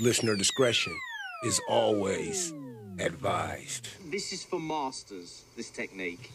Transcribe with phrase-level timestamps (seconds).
[0.00, 0.96] Listener discretion
[1.42, 2.54] is always
[3.00, 3.88] advised.
[4.12, 6.30] This is for masters, this technique.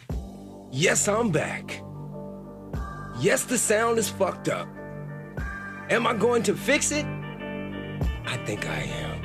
[0.70, 1.82] Yes, I'm back.
[3.22, 4.68] Yes, the sound is fucked up.
[5.90, 7.06] Am I going to fix it?
[8.26, 9.22] I think I am.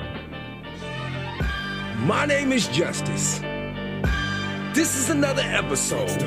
[2.06, 3.40] My name is Justice.
[4.72, 6.22] This is another episode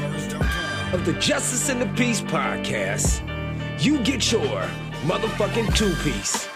[0.94, 3.22] of the Justice and the Peace podcast.
[3.82, 4.64] You get your
[5.06, 6.50] motherfucking two piece.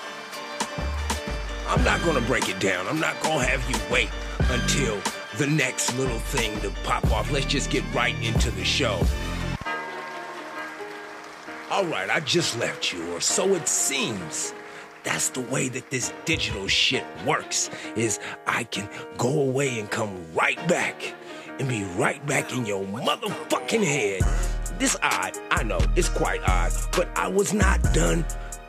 [1.76, 2.88] I'm not gonna break it down.
[2.88, 4.10] I'm not gonna have you wait
[4.50, 4.98] until
[5.38, 7.30] the next little thing to pop off.
[7.34, 9.06] Let's just get right into the show.
[11.70, 14.54] All right, I just left you, or so it seems.
[15.04, 17.70] That's the way that this digital shit works.
[17.98, 21.14] Is I can go away and come right back
[21.60, 24.22] and be right back in your motherfucking head.
[24.80, 28.26] This odd, I know, it's quite odd, but I was not done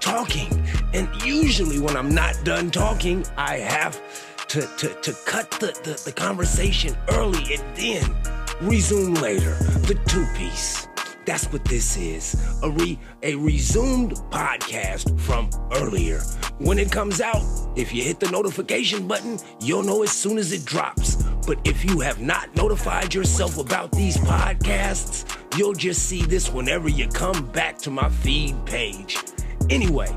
[0.07, 0.49] talking.
[0.95, 4.01] And usually when I'm not done talking, I have
[4.49, 8.15] to, to, to cut the, the, the conversation early and then
[8.61, 9.55] resume later.
[9.89, 10.87] The two piece.
[11.25, 12.41] That's what this is.
[12.63, 16.21] A re a resumed podcast from earlier.
[16.59, 17.43] When it comes out,
[17.75, 21.17] if you hit the notification button, you'll know as soon as it drops.
[21.49, 25.27] But if you have not notified yourself about these podcasts,
[25.59, 29.19] you'll just see this whenever you come back to my feed page.
[29.69, 30.17] Anyway,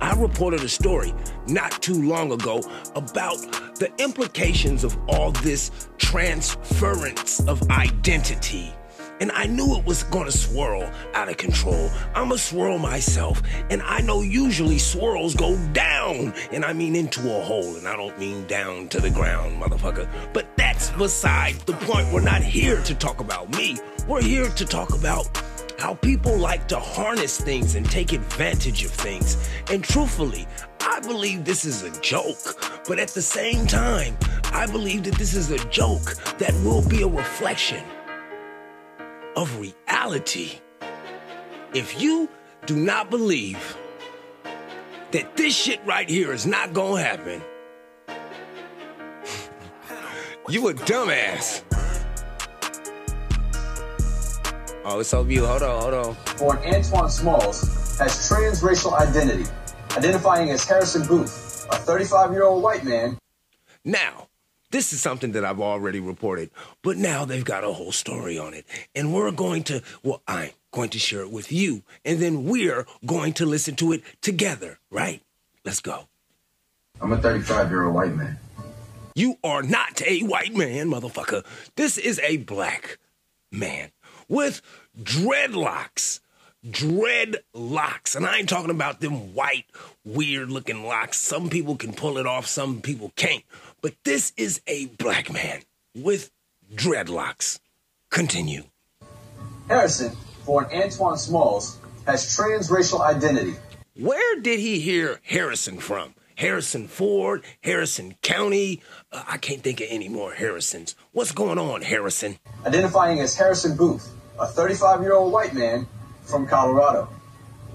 [0.00, 1.14] I reported a story
[1.46, 2.60] not too long ago
[2.96, 3.36] about
[3.76, 8.74] the implications of all this transference of identity.
[9.20, 11.90] And I knew it was gonna swirl out of control.
[12.14, 17.20] I'm a swirl myself, and I know usually swirls go down, and I mean into
[17.36, 20.08] a hole, and I don't mean down to the ground, motherfucker.
[20.32, 22.12] But that's beside the point.
[22.12, 23.78] We're not here to talk about me,
[24.08, 25.28] we're here to talk about
[25.78, 29.48] how people like to harness things and take advantage of things.
[29.70, 30.46] And truthfully,
[30.80, 32.36] I believe this is a joke,
[32.86, 34.16] but at the same time,
[34.52, 37.84] I believe that this is a joke that will be a reflection
[39.36, 40.58] of reality.
[41.72, 42.28] If you
[42.66, 43.76] do not believe
[45.12, 47.40] that this shit right here is not gonna happen,
[50.48, 51.67] you a dumbass.
[54.84, 55.46] Oh, it's on you.
[55.46, 56.16] Hold on, hold on.
[56.38, 57.62] born Antoine Smalls,
[57.98, 59.44] has transracial identity,
[59.96, 63.18] identifying as Harrison Booth, a 35 year old white man
[63.84, 64.28] Now,
[64.70, 66.50] this is something that I've already reported,
[66.82, 68.66] but now they've got a whole story on it.
[68.94, 72.86] And we're going to, well, I'm going to share it with you, and then we're
[73.06, 75.22] going to listen to it together, right?
[75.64, 76.08] Let's go.
[77.00, 78.38] I'm a 35 year old white man.
[79.14, 81.44] You are not a white man, motherfucker.
[81.76, 82.98] This is a black
[83.52, 83.90] man
[84.28, 84.62] with
[85.00, 86.20] dreadlocks.
[86.66, 88.16] Dreadlocks.
[88.16, 89.66] And I ain't talking about them white,
[90.04, 91.18] weird looking locks.
[91.18, 93.44] Some people can pull it off, some people can't.
[93.80, 95.60] But this is a black man
[95.94, 96.30] with
[96.74, 97.60] dreadlocks.
[98.10, 98.64] Continue.
[99.68, 103.54] Harrison, born Antoine Smalls, has transracial identity,
[103.94, 106.14] Where did he hear Harrison from?
[106.36, 108.80] Harrison Ford, Harrison County.
[109.12, 110.94] Uh, I can't think of any more Harrisons.
[111.12, 112.38] What's going on, Harrison?
[112.64, 115.86] identifying as Harrison Booth, a 35 year old white man
[116.22, 117.08] from Colorado.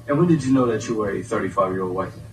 [0.07, 2.25] And when did you know that you were a 35 year old white man?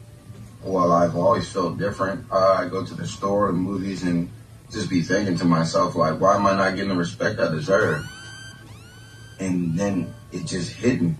[0.63, 2.27] Well, I've always felt different.
[2.31, 4.31] Uh, I go to the store and movies and
[4.71, 8.05] just be thinking to myself, like, why am I not getting the respect I deserve?
[9.39, 11.15] And then it just hit me.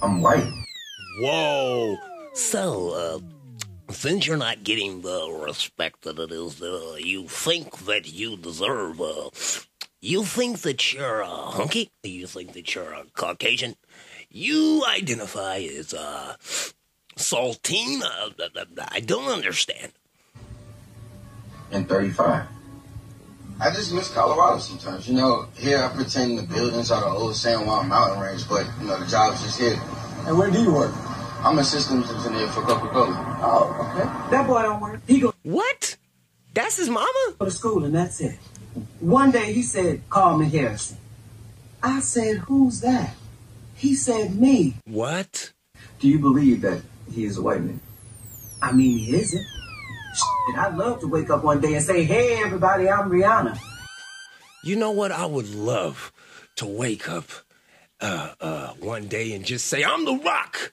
[0.00, 0.48] I'm white.
[1.20, 1.96] Whoa.
[2.32, 8.10] So, uh, since you're not getting the respect that it is uh, you think that
[8.10, 9.30] you deserve, uh,
[10.00, 11.90] you think that you're a hunky?
[12.02, 13.76] You think that you're a Caucasian?
[14.30, 16.36] You identify as a
[17.16, 18.00] saltine?
[18.02, 18.30] Uh,
[18.88, 19.92] I don't understand.
[21.70, 22.46] And 35.
[23.62, 25.06] I just miss Colorado sometimes.
[25.06, 28.66] You know, here I pretend the buildings are the old San Juan mountain range, but,
[28.80, 29.78] you know, the job's just here.
[30.26, 30.94] And where do you work?
[31.42, 33.38] I'm a systems engineer for Coca-Cola.
[33.42, 34.30] Oh, okay.
[34.30, 35.00] That boy don't work.
[35.06, 35.96] He go What?
[36.54, 37.34] That's his mama?
[37.38, 38.38] Go to school and that's it.
[39.00, 40.98] One day he said, call me Harrison.
[41.82, 43.14] I said, who's that?
[43.74, 44.76] He said, me.
[44.84, 45.52] What?
[45.98, 47.80] Do you believe that he is a white man?
[48.62, 49.46] I mean, he isn't.
[50.14, 53.58] Shit, I'd love to wake up one day and say, hey, everybody, I'm Rihanna.
[54.62, 55.12] You know what?
[55.12, 56.12] I would love
[56.56, 57.24] to wake up
[58.00, 60.72] uh, uh, one day and just say, I'm the rock.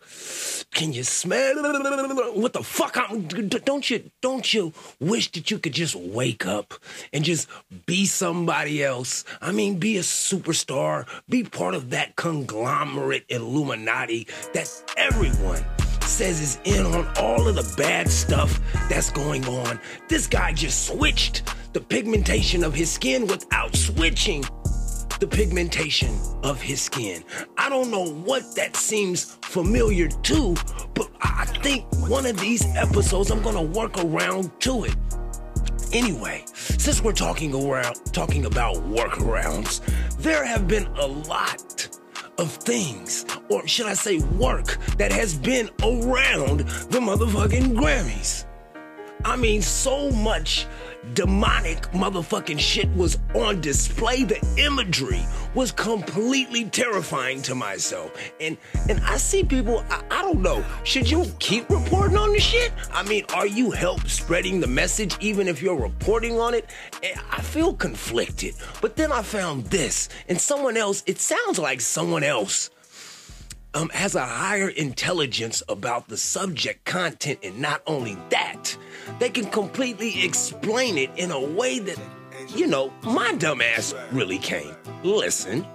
[0.71, 1.55] Can you smell
[2.35, 2.97] what the fuck?
[2.97, 6.73] I'm, don't you don't you wish that you could just wake up
[7.11, 7.49] and just
[7.85, 9.25] be somebody else?
[9.41, 15.63] I mean, be a superstar, be part of that conglomerate Illuminati that everyone
[16.01, 18.59] says is in on all of the bad stuff
[18.89, 19.79] that's going on.
[20.07, 21.43] This guy just switched
[21.73, 24.43] the pigmentation of his skin without switching
[25.19, 27.23] the pigmentation of his skin.
[27.57, 30.55] I don't know what that seems familiar to,
[30.93, 34.95] but I think one of these episodes I'm gonna work around to it.
[35.93, 39.81] Anyway, since we're talking around talking about workarounds,
[40.17, 41.87] there have been a lot
[42.37, 48.45] of things, or should I say work, that has been around the motherfucking Grammys.
[49.25, 50.67] I mean, so much
[51.13, 54.23] demonic motherfucking shit was on display.
[54.23, 58.11] The imagery was completely terrifying to myself.
[58.39, 58.57] And
[58.89, 62.71] and I see people, I, I don't know, should you keep reporting on the shit?
[62.91, 66.69] I mean, are you help spreading the message even if you're reporting on it?
[67.03, 68.55] And I feel conflicted.
[68.81, 72.69] But then I found this, and someone else, it sounds like someone else
[73.77, 78.75] um, has a higher intelligence about the subject content, and not only that,
[79.19, 81.99] they can completely explain it in a way that,
[82.55, 84.75] you know, my dumbass really can't.
[85.05, 85.65] Listen.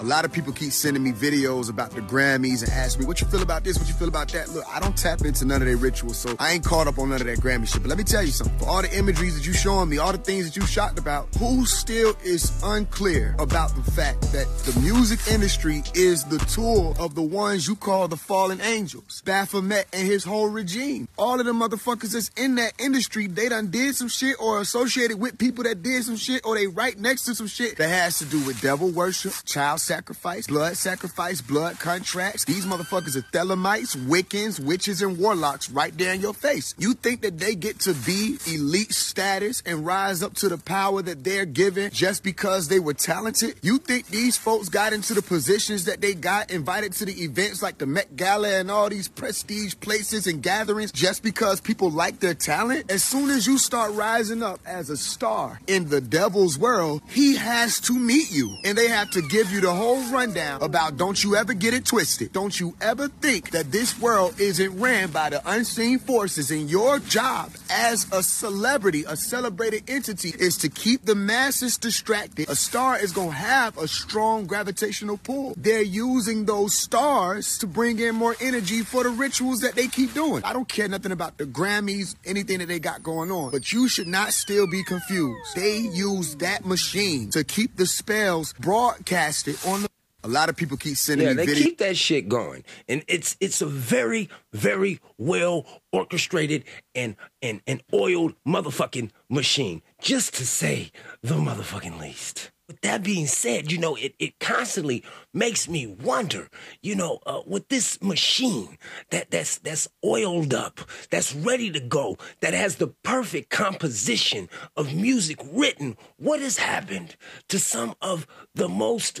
[0.00, 3.20] A lot of people keep sending me videos about the Grammys and ask me, what
[3.20, 4.48] you feel about this, what you feel about that.
[4.50, 7.10] Look, I don't tap into none of their rituals, so I ain't caught up on
[7.10, 7.82] none of that Grammy shit.
[7.82, 8.56] But let me tell you something.
[8.60, 11.34] For all the imageries that you showing me, all the things that you shocked about,
[11.38, 17.16] who still is unclear about the fact that the music industry is the tool of
[17.16, 19.20] the ones you call the fallen angels?
[19.24, 21.08] Baphomet and his whole regime.
[21.18, 25.18] All of the motherfuckers that's in that industry, they done did some shit or associated
[25.18, 28.20] with people that did some shit or they right next to some shit that has
[28.20, 32.44] to do with devil worship, child sacrifice, blood sacrifice, blood contracts.
[32.44, 36.74] These motherfuckers are Thelemites, Wiccans, witches, and warlocks right there in your face.
[36.76, 41.00] You think that they get to be elite status and rise up to the power
[41.00, 43.54] that they're given just because they were talented?
[43.62, 47.62] You think these folks got into the positions that they got, invited to the events
[47.62, 52.20] like the Met Gala and all these prestige places and gatherings just because people like
[52.20, 52.90] their talent?
[52.90, 57.36] As soon as you start rising up as a star in the devil's world, he
[57.36, 61.22] has to meet you and they have to give you the whole rundown about don't
[61.22, 62.32] you ever get it twisted.
[62.32, 66.98] Don't you ever think that this world isn't ran by the unseen forces and your
[66.98, 72.48] job as a celebrity, a celebrated entity is to keep the masses distracted.
[72.48, 75.54] A star is going to have a strong gravitational pull.
[75.56, 80.12] They're using those stars to bring in more energy for the rituals that they keep
[80.12, 80.42] doing.
[80.44, 83.88] I don't care nothing about the Grammys, anything that they got going on, but you
[83.88, 85.54] should not still be confused.
[85.54, 89.88] They use that machine to keep the spells broadcasted on the
[90.24, 91.62] a lot of people keep sending Yeah, me they videos.
[91.62, 97.82] keep that shit going, and it's it's a very very well orchestrated and and and
[97.94, 100.90] oiled motherfucking machine, just to say
[101.22, 102.50] the motherfucking least.
[102.66, 106.48] With that being said, you know it it constantly makes me wonder,
[106.82, 108.76] you know, uh, with this machine
[109.10, 110.80] that that's that's oiled up,
[111.10, 117.14] that's ready to go, that has the perfect composition of music written, what has happened
[117.48, 119.20] to some of the most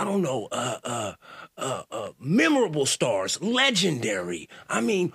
[0.00, 1.12] I don't know, uh, uh,
[1.58, 4.48] uh, uh, memorable stars, legendary.
[4.66, 5.12] I mean,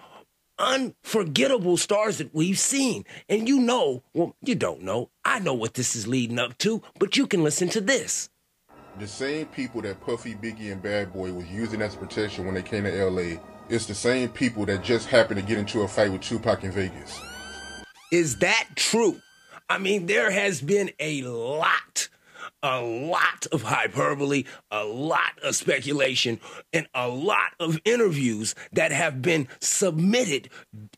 [0.60, 3.04] unforgettable stars that we've seen.
[3.28, 5.10] And you know, well, you don't know.
[5.24, 8.30] I know what this is leading up to, but you can listen to this.
[9.00, 12.62] The same people that Puffy, Biggie, and Bad Boy was using as protection when they
[12.62, 13.40] came to LA,
[13.70, 16.72] it's the same people that just happened to get into a fight with Tupac in
[16.72, 17.20] Vegas.
[18.12, 19.20] Is that true?
[19.68, 22.08] I mean, there has been a lot,
[22.66, 26.40] a lot of hyperbole, a lot of speculation,
[26.74, 30.50] and a lot of interviews that have been submitted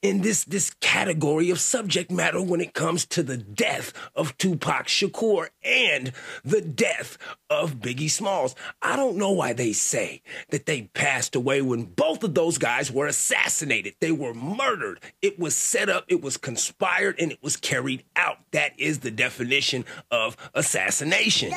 [0.01, 4.87] in this, this category of subject matter when it comes to the death of Tupac
[4.87, 6.13] Shakur and
[6.45, 7.17] the death
[7.49, 8.55] of Biggie Smalls.
[8.81, 10.21] I don't know why they say
[10.51, 13.95] that they passed away when both of those guys were assassinated.
[13.99, 15.01] They were murdered.
[15.21, 18.37] It was set up, it was conspired, and it was carried out.
[18.51, 21.56] That is the definition of assassination.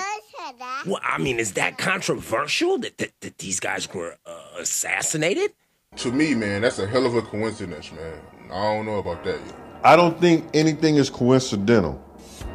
[0.86, 5.52] Well, I mean, is that controversial that, that, that these guys were uh, assassinated?
[5.96, 8.20] To me, man, that's a hell of a coincidence, man.
[8.50, 9.54] I don't know about that yet.
[9.82, 11.94] I don't think anything is coincidental.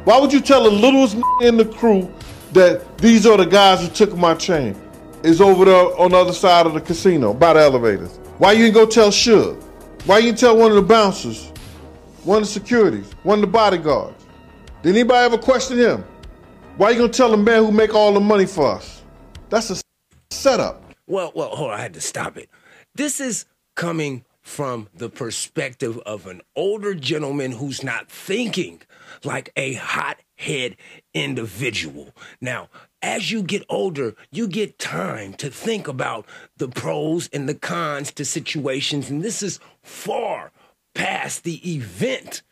[0.04, 2.12] Why would you tell the littlest in the crew
[2.52, 4.80] that these are the guys who took my chain?
[5.22, 8.18] Is over there on the other side of the casino by the elevators.
[8.38, 9.60] Why you didn't go tell Suge?
[10.04, 11.48] Why you didn't tell one of the bouncers,
[12.22, 14.24] one of the securities, one of the bodyguards?
[14.82, 16.04] Did anybody ever question him?
[16.76, 19.00] Why you gonna tell the man who make all the money for us?
[19.48, 19.80] That's a
[20.30, 20.92] setup.
[21.06, 22.50] Well, well, hold on, I had to stop it.
[22.94, 28.82] This is coming from the perspective of an older gentleman who's not thinking
[29.24, 30.76] like a hothead
[31.14, 32.14] individual.
[32.42, 32.68] Now,
[33.00, 36.26] as you get older, you get time to think about
[36.58, 39.08] the pros and the cons to situations.
[39.08, 40.52] And this is far
[40.94, 42.42] past the event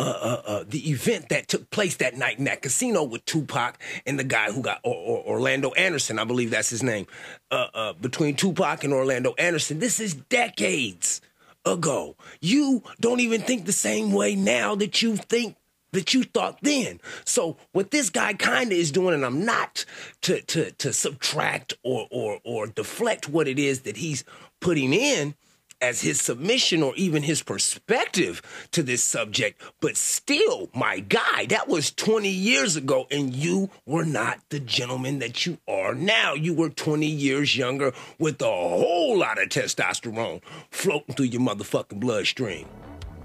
[0.00, 3.78] uh, uh, uh, the event that took place that night in that casino with Tupac
[4.06, 7.06] and the guy who got or, or Orlando Anderson, I believe that's his name.
[7.50, 11.20] Uh, uh, between Tupac and Orlando Anderson, this is decades
[11.66, 12.16] ago.
[12.40, 15.56] You don't even think the same way now that you think
[15.92, 16.98] that you thought then.
[17.26, 19.84] So what this guy kind of is doing, and I'm not
[20.22, 24.24] to to to subtract or or or deflect what it is that he's
[24.60, 25.34] putting in
[25.80, 31.68] as his submission or even his perspective to this subject, but still, my guy, that
[31.68, 36.34] was 20 years ago, and you were not the gentleman that you are now.
[36.34, 42.00] You were 20 years younger with a whole lot of testosterone floating through your motherfucking
[42.00, 42.68] bloodstream.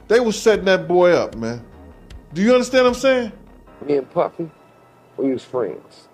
[0.08, 1.66] They was setting that boy up, man.
[2.34, 3.32] Do you understand what I'm saying?
[3.86, 4.50] Me and Puffy,
[5.18, 6.10] we was friends.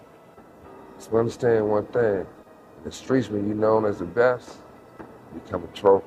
[0.97, 2.25] So understand one thing.
[2.77, 4.57] In the streets, when you known as the best,
[4.99, 6.05] you become a trophy.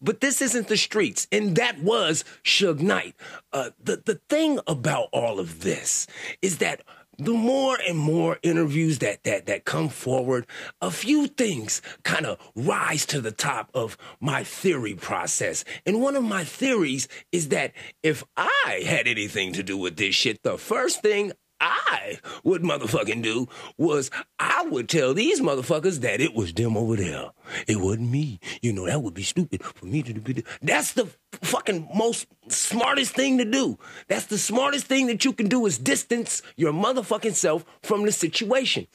[0.00, 3.14] But this isn't the streets, and that was Suge Knight.
[3.52, 6.06] Uh, the the thing about all of this
[6.40, 6.82] is that
[7.18, 10.46] the more and more interviews that that that come forward,
[10.80, 15.64] a few things kind of rise to the top of my theory process.
[15.84, 20.14] And one of my theories is that if I had anything to do with this
[20.14, 26.20] shit, the first thing I would motherfucking do was I would tell these motherfuckers that
[26.20, 27.30] it was them over there.
[27.66, 28.40] It wasn't me.
[28.62, 30.44] You know, that would be stupid for me to be.
[30.62, 31.08] That's the
[31.42, 33.78] fucking most smartest thing to do.
[34.08, 38.12] That's the smartest thing that you can do is distance your motherfucking self from the
[38.12, 38.86] situation.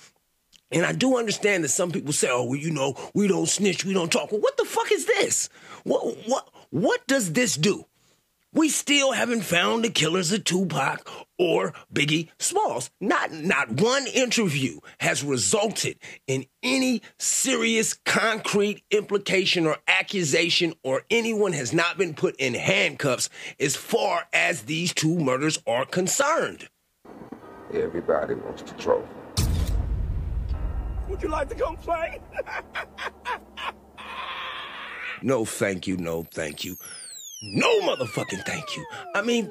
[0.72, 3.86] And I do understand that some people say, "Oh, well, you know, we don't snitch,
[3.86, 5.50] we don't talk." Well, what the fuck is this?
[5.84, 7.86] What what what does this do?
[8.56, 12.90] We still haven't found the killers of Tupac or Biggie Smalls.
[13.02, 21.52] Not, not one interview has resulted in any serious concrete implication or accusation or anyone
[21.52, 26.70] has not been put in handcuffs as far as these two murders are concerned.
[27.74, 29.06] Everybody wants the trophy.
[31.10, 32.22] Would you like to come play?
[35.22, 35.98] no, thank you.
[35.98, 36.78] No, thank you.
[37.48, 38.84] No motherfucking thank you.
[39.14, 39.48] I mean,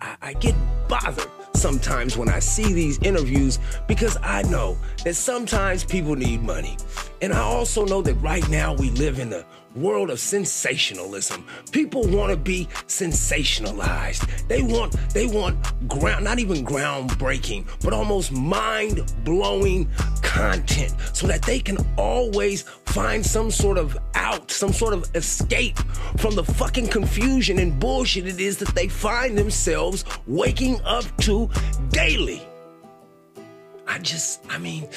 [0.00, 0.54] I get
[0.88, 6.78] bothered sometimes when I see these interviews because I know that sometimes people need money.
[7.20, 11.46] And I also know that right now we live in a world of sensationalism.
[11.70, 14.26] People want to be sensationalized.
[14.48, 15.56] They want they want
[15.88, 19.88] ground not even groundbreaking, but almost mind-blowing
[20.22, 25.78] content so that they can always find some sort of out, some sort of escape
[26.18, 31.48] from the fucking confusion and bullshit it is that they find themselves waking up to
[31.90, 32.49] daily.
[33.90, 34.88] I just, I mean,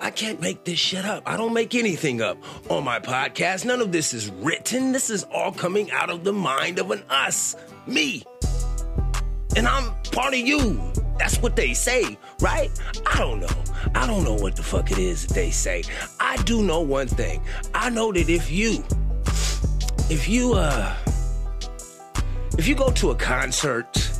[0.00, 1.22] I can't make this shit up.
[1.26, 2.38] I don't make anything up
[2.70, 3.66] on my podcast.
[3.66, 4.92] None of this is written.
[4.92, 8.24] This is all coming out of the mind of an us, me.
[9.54, 10.80] And I'm part of you.
[11.18, 12.70] That's what they say, right?
[13.04, 13.64] I don't know.
[13.94, 15.82] I don't know what the fuck it is that they say.
[16.18, 17.42] I do know one thing.
[17.74, 18.82] I know that if you,
[20.08, 20.96] if you, uh,
[22.56, 24.10] if you go to a concert,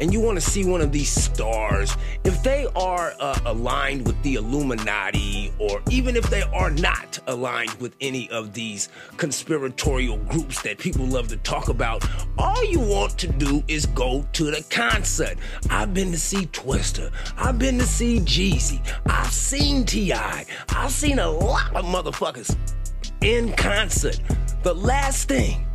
[0.00, 4.20] and you want to see one of these stars, if they are uh, aligned with
[4.22, 10.62] the Illuminati, or even if they are not aligned with any of these conspiratorial groups
[10.62, 14.64] that people love to talk about, all you want to do is go to the
[14.70, 15.38] concert.
[15.70, 18.80] I've been to see Twista, I've been to see Jeezy.
[19.06, 20.44] I've seen T.I.
[20.70, 22.56] I've seen a lot of motherfuckers
[23.20, 24.20] in concert.
[24.62, 25.66] The last thing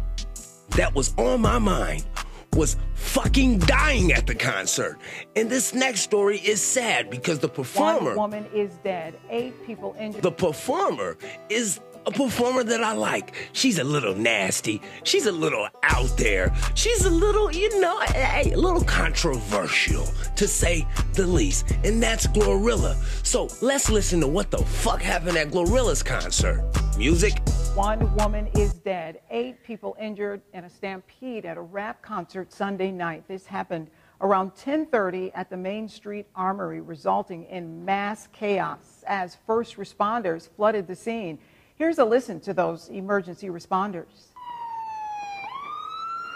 [0.72, 2.06] that was on my mind
[2.56, 4.98] was fucking dying at the concert.
[5.36, 8.16] And this next story is sad because the performer.
[8.16, 10.22] One woman is dead, eight people injured.
[10.24, 11.18] The performer
[11.50, 13.34] is a performer that I like.
[13.54, 14.82] She's a little nasty.
[15.04, 16.54] She's a little out there.
[16.76, 20.06] She's a little, you know, a, a little controversial,
[20.36, 21.72] to say the least.
[21.84, 22.96] And that's Glorilla.
[23.26, 26.64] So let's listen to what the fuck happened at Glorilla's concert.
[26.98, 27.34] Music.
[27.76, 32.92] One woman is dead, eight people injured in a stampede at a rap concert Sunday
[32.92, 33.28] night.
[33.28, 33.90] This happened
[34.22, 40.86] around 10:30 at the Main Street Armory, resulting in mass chaos as first responders flooded
[40.86, 41.40] the scene.
[41.76, 44.28] Here's a listen to those emergency responders.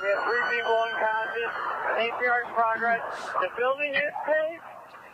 [0.02, 1.54] We have three people unconscious,
[1.98, 3.02] CPR in progress.
[3.42, 4.62] The building is safe,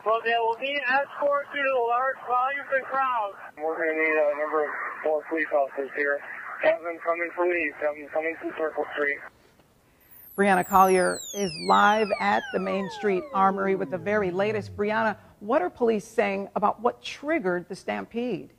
[0.04, 3.36] but there will be an escort due to the large volumes of crowds.
[3.58, 4.72] We're going to need a number of
[5.06, 6.20] more police officers here.
[6.64, 9.18] Have them coming from the east, have them coming from Circle Street.
[10.38, 14.76] Brianna Collier is live at the Main Street Armory with the very latest.
[14.76, 18.50] Brianna, What are police saying about what triggered the stampede?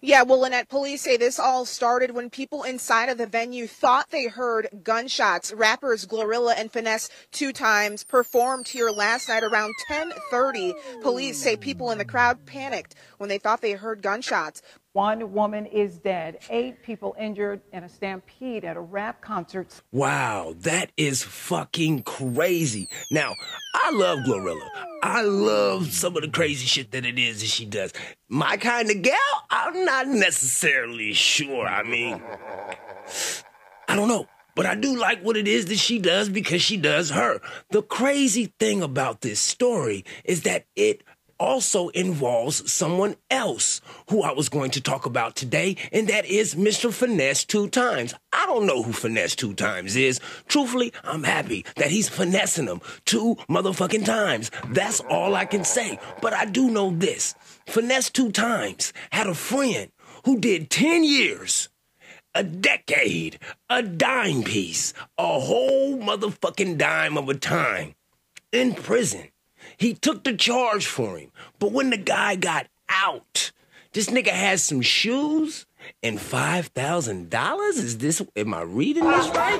[0.00, 4.10] Yeah, well, Lynette, police say this all started when people inside of the venue thought
[4.10, 5.52] they heard gunshots.
[5.52, 10.74] Rappers Glorilla and Finesse two times performed here last night around 10:30.
[11.02, 14.62] Police say people in the crowd panicked when they thought they heard gunshots.
[14.94, 19.82] One woman is dead, eight people injured in a stampede at a rap concert.
[19.92, 22.88] Wow, that is fucking crazy.
[23.12, 23.34] Now,
[23.74, 24.66] I love Glorilla.
[25.02, 27.92] I love some of the crazy shit that it is that she does.
[28.28, 29.14] My kind of gal,
[29.50, 31.66] I'm not necessarily sure.
[31.66, 32.22] I mean,
[33.88, 34.26] I don't know.
[34.58, 37.40] But I do like what it is that she does because she does her.
[37.70, 41.04] The crazy thing about this story is that it
[41.38, 43.80] also involves someone else
[44.10, 46.92] who I was going to talk about today, and that is Mr.
[46.92, 48.14] Finesse Two Times.
[48.32, 50.20] I don't know who Finesse Two Times is.
[50.48, 54.50] Truthfully, I'm happy that he's finessing them two motherfucking times.
[54.68, 55.98] That's all I can say.
[56.20, 57.34] But I do know this
[57.66, 59.90] Finesse Two Times had a friend
[60.24, 61.68] who did 10 years
[62.34, 67.94] a decade, a dime piece, a whole motherfucking dime of a time
[68.52, 69.28] in prison.
[69.78, 71.30] He took the charge for him.
[71.60, 73.52] But when the guy got out,
[73.92, 75.66] this nigga has some shoes
[76.02, 77.78] and five thousand dollars.
[77.78, 78.20] Is this?
[78.36, 79.58] Am I reading this right?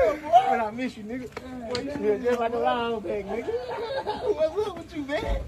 [0.00, 0.56] What's up, boy?
[0.56, 1.74] Man, I miss you, nigga.
[1.74, 3.52] Boy, you feel just like a long bag, nigga.
[4.34, 5.40] What's up with you, man?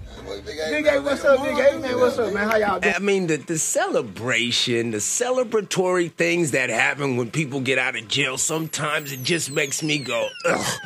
[0.45, 1.99] Big A, what's up, Big A, man?
[1.99, 2.49] What's up, man?
[2.49, 2.95] How y'all doing?
[2.95, 8.07] I mean, the, the celebration, the celebratory things that happen when people get out of
[8.07, 10.79] jail, sometimes it just makes me go, ugh.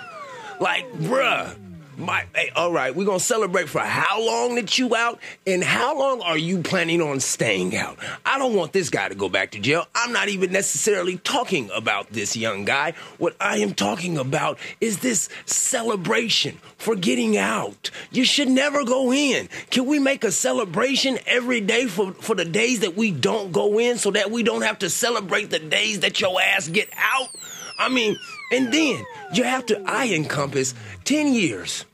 [0.59, 1.55] Like, bruh,
[1.97, 5.97] my, hey, all right, we're gonna celebrate for how long that you out, and how
[5.97, 7.97] long are you planning on staying out?
[8.23, 9.85] I don't want this guy to go back to jail.
[9.95, 12.93] I'm not even necessarily talking about this young guy.
[13.17, 17.89] What I am talking about is this celebration for getting out.
[18.11, 19.49] You should never go in.
[19.71, 23.79] Can we make a celebration every day for, for the days that we don't go
[23.79, 27.29] in so that we don't have to celebrate the days that your ass get out?
[27.77, 28.17] I mean,
[28.51, 31.85] and then you have to, I encompass 10 years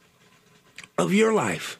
[0.97, 1.79] of your life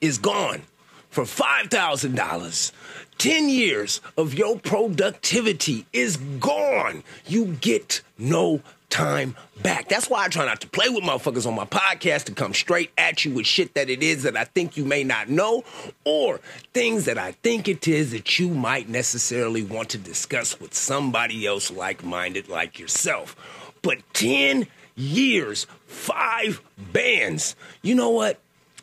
[0.00, 0.62] is gone
[1.10, 2.72] for $5,000.
[3.18, 7.02] 10 years of your productivity is gone.
[7.26, 9.88] You get no time back.
[9.88, 12.90] That's why I try not to play with motherfuckers on my podcast to come straight
[12.98, 15.64] at you with shit that it is that I think you may not know
[16.04, 16.40] or
[16.74, 21.46] things that I think it is that you might necessarily want to discuss with somebody
[21.46, 23.36] else like minded like yourself.
[23.82, 26.60] But 10 years, five
[26.92, 27.56] bands.
[27.82, 28.38] You know what?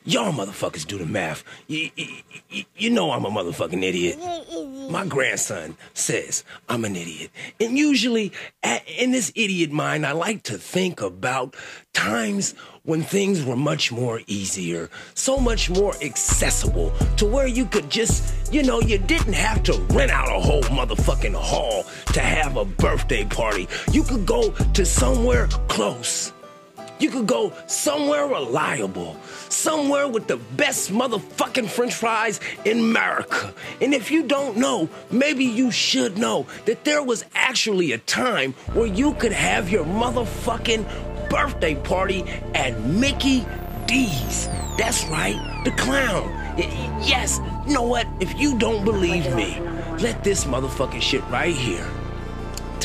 [0.07, 1.43] Y'all motherfuckers do the math.
[1.67, 1.89] You,
[2.49, 4.17] you, you, know I'm a motherfucking idiot.
[4.89, 7.29] My grandson says I'm an idiot.
[7.59, 8.31] And usually,
[8.97, 11.57] in this idiot mind, I like to think about
[11.91, 17.89] times when things were much more easier, so much more accessible, to where you could
[17.89, 22.55] just, you know, you didn't have to rent out a whole motherfucking hall to have
[22.55, 23.67] a birthday party.
[23.91, 26.31] You could go to somewhere close.
[26.99, 29.15] You could go somewhere reliable,
[29.49, 33.53] somewhere with the best motherfucking french fries in America.
[33.81, 38.53] And if you don't know, maybe you should know that there was actually a time
[38.73, 42.23] where you could have your motherfucking birthday party
[42.55, 43.45] at Mickey
[43.85, 44.47] D's.
[44.77, 46.29] That's right, the clown.
[47.03, 48.07] Yes, you know what?
[48.19, 49.59] If you don't believe me,
[49.99, 51.87] let this motherfucking shit right here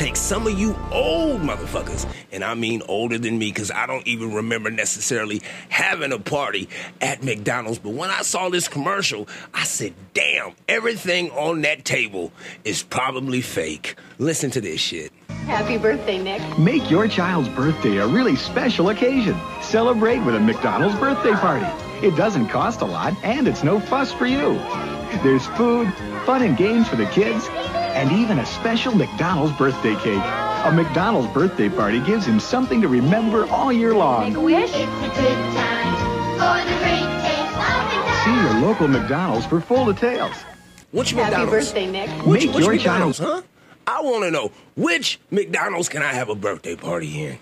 [0.03, 4.05] take some of you old motherfuckers, and I mean older than me, because I don't
[4.05, 6.67] even remember necessarily having a party
[6.99, 7.79] at McDonald's.
[7.79, 12.33] But when I saw this commercial, I said, damn, everything on that table
[12.65, 13.95] is probably fake.
[14.17, 15.13] Listen to this shit.
[15.45, 16.59] Happy birthday, Nick.
[16.59, 19.39] Make your child's birthday a really special occasion.
[19.61, 21.65] Celebrate with a McDonald's birthday party.
[22.05, 24.55] It doesn't cost a lot, and it's no fuss for you.
[25.23, 25.93] There's food,
[26.25, 27.47] fun and games for the kids,
[27.93, 30.21] and even a special McDonald's birthday cake.
[30.65, 34.27] A McDonald's birthday party gives him something to remember all year long.
[34.29, 34.71] Make a wish.
[34.73, 35.95] It's a good time
[36.39, 40.35] for the great taste of See your local McDonald's for full details.
[40.91, 41.51] Which Happy McDonald's?
[41.51, 42.09] birthday, Nick.
[42.25, 43.49] Which, Make which your McDonald's, child- huh?
[43.85, 47.39] I want to know which McDonald's can I have a birthday party in?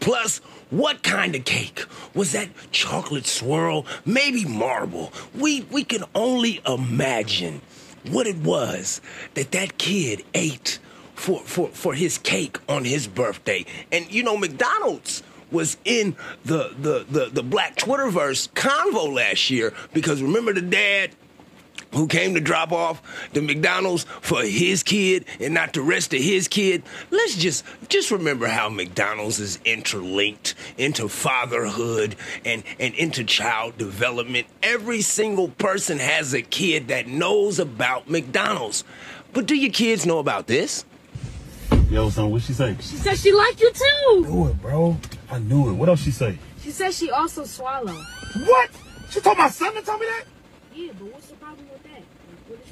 [0.00, 0.38] Plus,
[0.70, 1.84] what kind of cake?
[2.14, 3.86] Was that chocolate swirl?
[4.04, 5.12] Maybe marble?
[5.34, 7.62] We we can only imagine
[8.08, 9.00] what it was
[9.34, 10.78] that that kid ate
[11.14, 13.64] for for for his cake on his birthday.
[13.90, 19.72] And you know, McDonald's was in the the the, the Black Twitterverse convo last year
[19.92, 21.10] because remember the dad
[21.96, 26.20] who came to drop off the McDonald's for his kid and not the rest of
[26.20, 26.82] his kid.
[27.10, 34.46] Let's just just remember how McDonald's is interlinked into fatherhood and, and into child development.
[34.62, 38.84] Every single person has a kid that knows about McDonald's.
[39.32, 40.84] But do your kids know about this?
[41.90, 42.76] Yo, son, what she say?
[42.80, 44.24] She said she liked you too.
[44.26, 44.96] I knew it, bro.
[45.30, 45.74] I knew it.
[45.74, 46.38] What else she say?
[46.62, 48.04] She said she also swallowed.
[48.44, 48.70] What?
[49.10, 50.24] She told my son to tell me that?
[50.74, 51.92] Yeah, but what's the problem with that?
[51.92, 52.70] Like, what does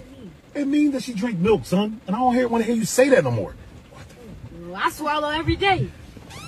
[0.54, 2.00] it means that she drank milk, son.
[2.06, 3.54] And I don't hear, want to hear you say that no more.
[4.60, 5.90] Well, I swallow every day.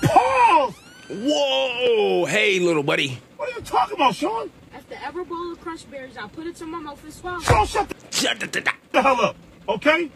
[0.02, 0.74] Pause!
[1.08, 2.24] Whoa!
[2.24, 3.18] Hey, little buddy.
[3.36, 4.50] What are you talking about, Sean?
[4.74, 7.40] After every bowl of crushed berries, I put it to my mouth and swallow.
[7.40, 9.36] Sean, shut the, shut the, the, the hell up,
[9.68, 10.10] okay?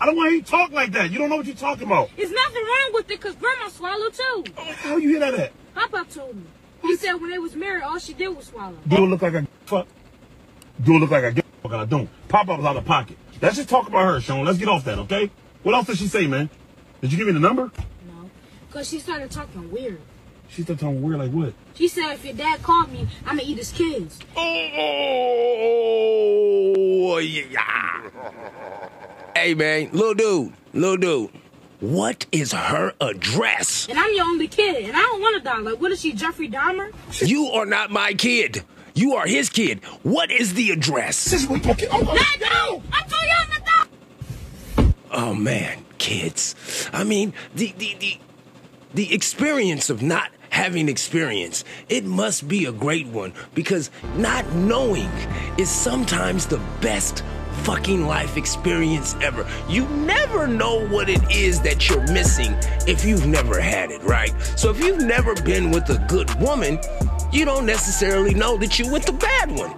[0.00, 1.10] I don't want to hear you talk like that.
[1.10, 2.08] You don't know what you're talking about.
[2.16, 4.44] There's nothing wrong with it because grandma swallowed too.
[4.56, 5.52] How you hear that at?
[5.74, 6.44] Papa told me.
[6.82, 8.78] He said when they was married, all she did was swallow.
[8.88, 9.86] Do it look like a fuck?
[10.82, 11.72] Do it look like I give a fuck?
[11.72, 12.08] I don't.
[12.28, 13.18] Pop up was out of pocket.
[13.42, 14.44] Let's just talk about her, Sean.
[14.44, 15.30] Let's get off that, okay?
[15.62, 16.50] What else did she say, man?
[17.00, 17.72] Did you give me the number?
[18.06, 18.30] No,
[18.68, 20.00] because she started talking weird.
[20.48, 21.54] She started talking weird like what?
[21.74, 24.18] She said if your dad called me, I'm going to eat his kids.
[24.36, 24.48] Oh,
[27.18, 28.10] yeah.
[29.34, 31.30] Hey, man, little dude, little dude.
[31.80, 33.88] What is her address?
[33.88, 35.60] And I'm your only kid, and I don't want to die.
[35.60, 36.92] Like, what is she, Jeffrey Dahmer?
[37.26, 38.64] You are not my kid.
[38.94, 39.84] You are his kid.
[40.02, 41.24] What is the address?
[41.24, 41.88] This is what talking.
[41.90, 42.14] Oh, no,
[42.48, 44.94] no, I'm too young to die.
[45.12, 46.54] Oh man, kids.
[46.92, 48.18] I mean, the the the
[48.94, 51.64] the experience of not having experience.
[51.88, 55.10] It must be a great one because not knowing
[55.58, 57.24] is sometimes the best
[57.62, 59.46] fucking life experience ever.
[59.68, 62.54] You never know what it is that you're missing
[62.86, 64.32] if you've never had it, right?
[64.56, 66.78] So if you've never been with a good woman,
[67.32, 69.74] you don't necessarily know that you're with the bad one.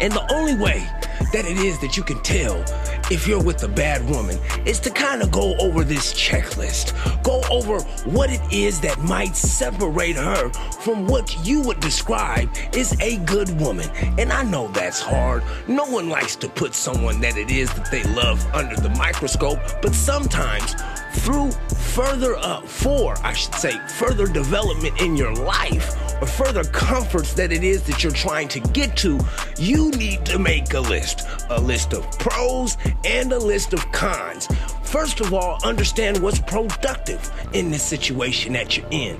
[0.00, 0.86] And the only way
[1.32, 2.64] that it is that you can tell
[3.10, 6.92] if you're with a bad woman is to kind of go over this checklist.
[7.22, 12.98] Go over what it is that might separate her from what you would describe as
[13.00, 13.88] a good woman.
[14.18, 15.42] And I know that's hard.
[15.68, 19.58] No one likes to put someone that it is that they love under the microscope,
[19.82, 20.74] but sometimes
[21.14, 21.50] through
[21.94, 27.52] further uh, for I should say further development in your life or further comforts that
[27.52, 29.18] it is that you're trying to get to,
[29.58, 31.26] you need to make a list.
[31.50, 34.48] A list of pros and a list of cons.
[34.82, 39.18] First of all, understand what's productive in this situation that you're in.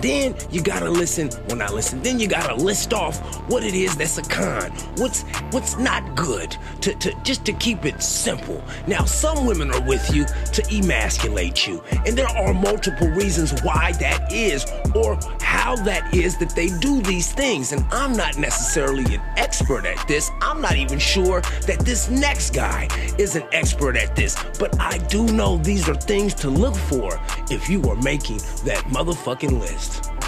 [0.00, 3.18] Then you gotta listen, well not listen, then you gotta list off
[3.50, 4.70] what it is that's a con.
[4.96, 8.62] What's what's not good to, to just to keep it simple.
[8.86, 11.82] Now some women are with you to emasculate you.
[12.06, 17.02] And there are multiple reasons why that is or how that is that they do
[17.02, 17.72] these things.
[17.72, 20.30] And I'm not necessarily an expert at this.
[20.40, 24.36] I'm not even sure that this next guy is an expert at this.
[24.58, 28.84] But I do know these are things to look for if you are making that
[28.88, 29.79] motherfucking list.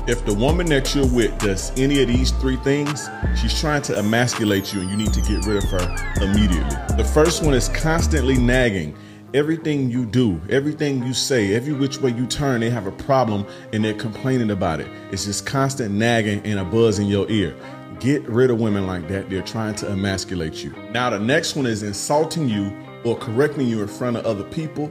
[0.09, 3.09] If the woman that you're with does any of these three things,
[3.41, 6.97] she's trying to emasculate you and you need to get rid of her immediately.
[6.97, 8.97] The first one is constantly nagging.
[9.33, 13.47] Everything you do, everything you say, every which way you turn, they have a problem
[13.73, 14.89] and they're complaining about it.
[15.13, 17.57] It's just constant nagging and a buzz in your ear.
[18.01, 19.31] Get rid of women like that.
[19.31, 20.75] They're trying to emasculate you.
[20.91, 24.91] Now, the next one is insulting you or correcting you in front of other people.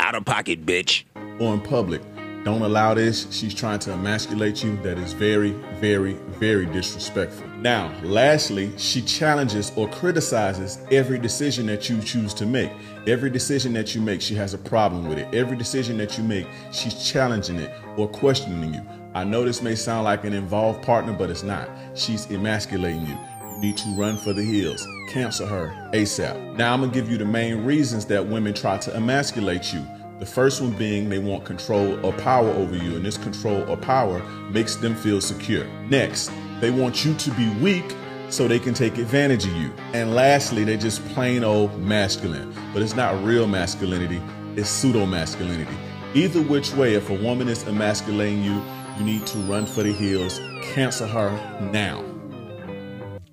[0.00, 1.04] Out of pocket, bitch.
[1.38, 2.02] Or in public.
[2.46, 3.26] Don't allow this.
[3.32, 4.76] She's trying to emasculate you.
[4.76, 7.48] That is very, very, very disrespectful.
[7.58, 12.70] Now, lastly, she challenges or criticizes every decision that you choose to make.
[13.08, 15.34] Every decision that you make, she has a problem with it.
[15.34, 18.82] Every decision that you make, she's challenging it or questioning you.
[19.12, 21.68] I know this may sound like an involved partner, but it's not.
[21.96, 23.18] She's emasculating you.
[23.50, 24.86] You need to run for the hills.
[25.08, 26.56] Cancel her ASAP.
[26.56, 29.84] Now, I'm to give you the main reasons that women try to emasculate you.
[30.18, 33.76] The first one being they want control or power over you, and this control or
[33.76, 35.66] power makes them feel secure.
[35.90, 37.84] Next, they want you to be weak
[38.30, 39.70] so they can take advantage of you.
[39.92, 42.54] And lastly, they're just plain old masculine.
[42.72, 44.22] But it's not real masculinity,
[44.56, 45.76] it's pseudo masculinity.
[46.14, 48.62] Either which way, if a woman is emasculating you,
[48.98, 51.30] you need to run for the hills, cancel her
[51.72, 52.02] now.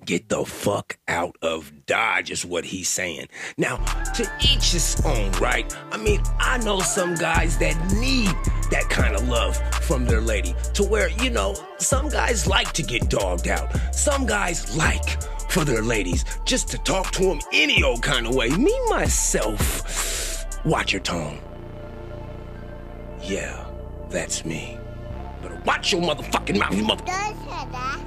[0.04, 3.28] Get the fuck out of Dodge, is what he's saying.
[3.56, 3.76] Now,
[4.12, 5.74] to each his own, right?
[5.90, 8.28] I mean, I know some guys that need
[8.70, 12.82] that kind of love from their lady to where, you know, some guys like to
[12.82, 13.70] get dogged out.
[13.94, 18.34] Some guys like for their ladies just to talk to them any old kind of
[18.34, 18.50] way.
[18.50, 21.40] Me, myself, watch your tone.
[23.22, 23.64] Yeah,
[24.10, 24.78] that's me.
[25.44, 27.04] Better watch your motherfucking mouth, you mother.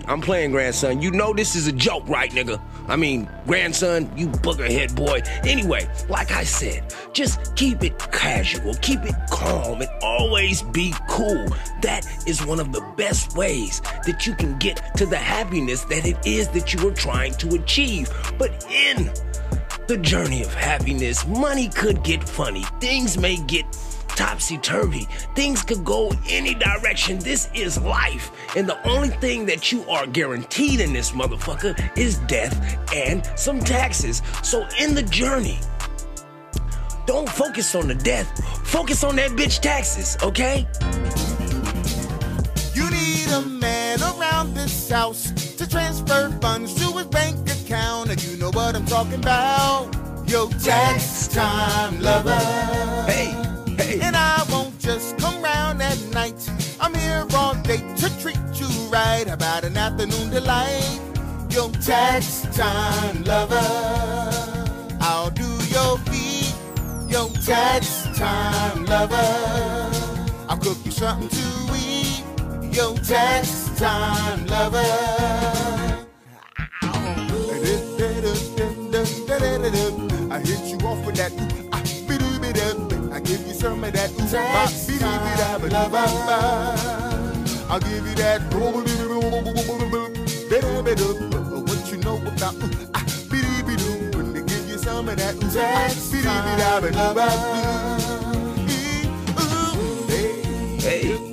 [0.08, 1.02] I'm playing, grandson.
[1.04, 2.60] You know this is a joke, right, nigga?
[2.88, 5.22] I mean, grandson, you boogerhead boy.
[5.48, 11.48] Anyway, like I said, just keep it casual, keep it calm, and always be cool.
[11.82, 16.08] That is one of the best ways that you can get to the happiness that
[16.08, 18.10] it is that you are trying to achieve.
[18.40, 19.12] But in
[19.86, 22.64] the journey of happiness, money could get funny.
[22.80, 23.66] Things may get
[24.18, 25.08] topsy turvy.
[25.36, 27.20] Things could go any direction.
[27.20, 28.32] This is life.
[28.58, 32.58] And the only thing that you are guaranteed in this motherfucker is death
[32.94, 34.24] and some taxes.
[34.42, 35.60] So in the journey,
[37.06, 38.28] don't focus on the death.
[38.68, 40.68] Focus on that bitch taxes, okay?
[42.74, 48.10] You need a man around this house to transfer funds to his bank account.
[48.10, 49.96] And you know what I'm talking about.
[50.28, 52.36] Yo, tax time lover.
[53.06, 53.47] Hey, hey.
[58.88, 59.26] Right.
[59.28, 61.00] About an afternoon delight?
[61.50, 63.58] Yo, tax time lover.
[65.02, 66.54] I'll do your feet.
[67.10, 69.16] Yo, tax time lover.
[70.50, 72.24] I'll cook you something to eat.
[72.76, 74.84] Yo, tax time lover.
[80.30, 81.32] I hit you off with that.
[81.72, 81.82] ah.
[83.14, 84.12] I give you some of that.
[84.36, 87.17] ah, bidoo-bidoo-bidoo.
[87.70, 88.42] I'll give you that.
[88.54, 88.88] What
[91.92, 94.16] you know about ooh, ah, bidoo-bidoo.
[94.16, 95.36] When they give you some of that.
[100.82, 101.28] Hey.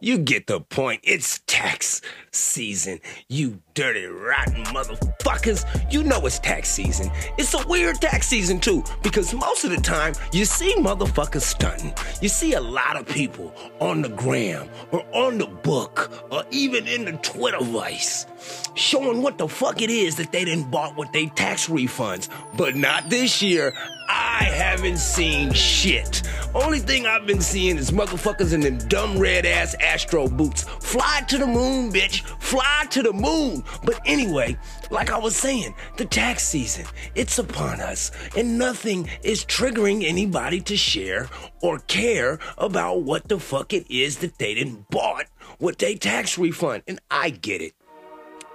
[0.00, 1.00] You get the point.
[1.02, 2.00] It's tax
[2.38, 3.00] season.
[3.28, 5.64] You dirty, rotten motherfuckers.
[5.92, 7.10] You know it's tax season.
[7.36, 11.94] It's a weird tax season, too, because most of the time you see motherfuckers stunting.
[12.20, 16.86] You see a lot of people on the gram or on the book or even
[16.86, 17.58] in the Twitter
[18.74, 22.28] showing what the fuck it is that they didn't bought with their tax refunds.
[22.56, 23.74] But not this year.
[24.10, 26.22] I haven't seen shit.
[26.54, 30.62] Only thing I've been seeing is motherfuckers in them dumb red ass Astro boots.
[30.62, 32.24] Fly to the moon, bitch.
[32.38, 33.64] Fly to the moon.
[33.84, 34.56] But anyway,
[34.90, 38.10] like I was saying, the tax season, it's upon us.
[38.36, 41.28] And nothing is triggering anybody to share
[41.62, 45.26] or care about what the fuck it is that they didn't bought
[45.58, 46.82] with their tax refund.
[46.86, 47.77] And I get it.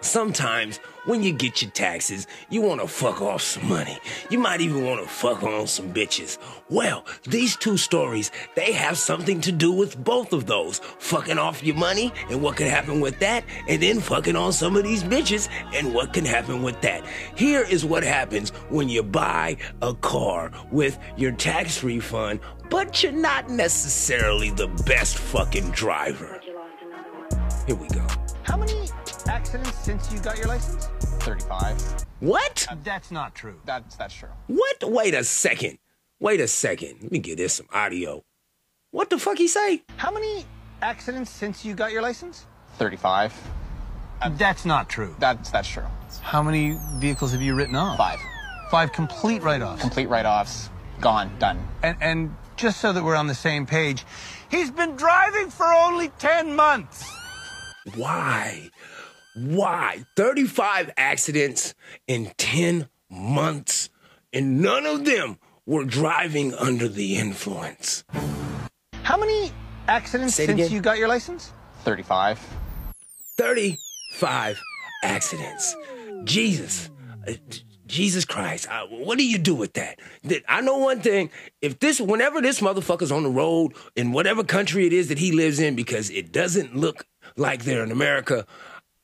[0.04, 3.98] Sometimes when you get your taxes, you want to fuck off some money.
[4.30, 6.38] You might even want to fuck on some bitches.
[6.70, 10.80] Well, these two stories, they have something to do with both of those.
[10.80, 14.76] Fucking off your money and what can happen with that, and then fucking on some
[14.76, 17.06] of these bitches and what can happen with that.
[17.36, 23.13] Here is what happens when you buy a car with your tax refund, but you're
[23.13, 26.42] not necessarily the best fucking driver.
[27.66, 28.06] Here we go.
[28.44, 28.74] How many
[29.34, 30.86] accidents since you got your license?
[31.26, 32.06] 35.
[32.19, 32.67] What?
[32.69, 33.60] Uh, that's not true.
[33.65, 34.30] That's that's true.
[34.48, 34.84] What?
[34.84, 35.80] Wait a second.
[36.19, 37.00] Wait a second.
[37.02, 38.24] Let me get this some audio.
[38.91, 39.82] What the fuck he say?
[39.98, 40.46] How many
[40.84, 42.46] accidents since you got your license?
[42.78, 43.34] 35.
[44.22, 45.15] Uh, that's not true.
[45.17, 45.88] That's that's true.
[46.22, 47.98] How many vehicles have you written off?
[47.98, 48.19] Five.
[48.69, 49.82] Five complete write-offs.
[49.82, 50.69] Complete write-offs.
[51.02, 51.32] Gone.
[51.39, 51.60] Done.
[51.82, 54.06] And and just so that we're on the same page,
[54.50, 57.04] he's been driving for only 10 months.
[57.96, 58.69] Why?
[59.36, 60.06] Why?
[60.15, 61.74] 35 accidents
[62.08, 63.89] in 10 months,
[64.32, 68.04] and none of them were driving under the influence.
[69.04, 69.52] How many
[69.88, 70.72] accidents since again.
[70.72, 71.52] you got your license?
[71.84, 72.39] 35.
[73.38, 74.62] 35
[75.04, 75.76] accidents.
[76.24, 76.89] Jesus.
[77.28, 77.34] Uh,
[77.86, 78.67] Jesus Christ.
[78.69, 80.00] Uh, what do you do with that?
[80.24, 81.30] That- I know one thing.
[81.62, 85.32] If this, whenever this motherfucker's on the road in whatever country it is that he
[85.32, 88.46] lives in, because it doesn't look like they're in America,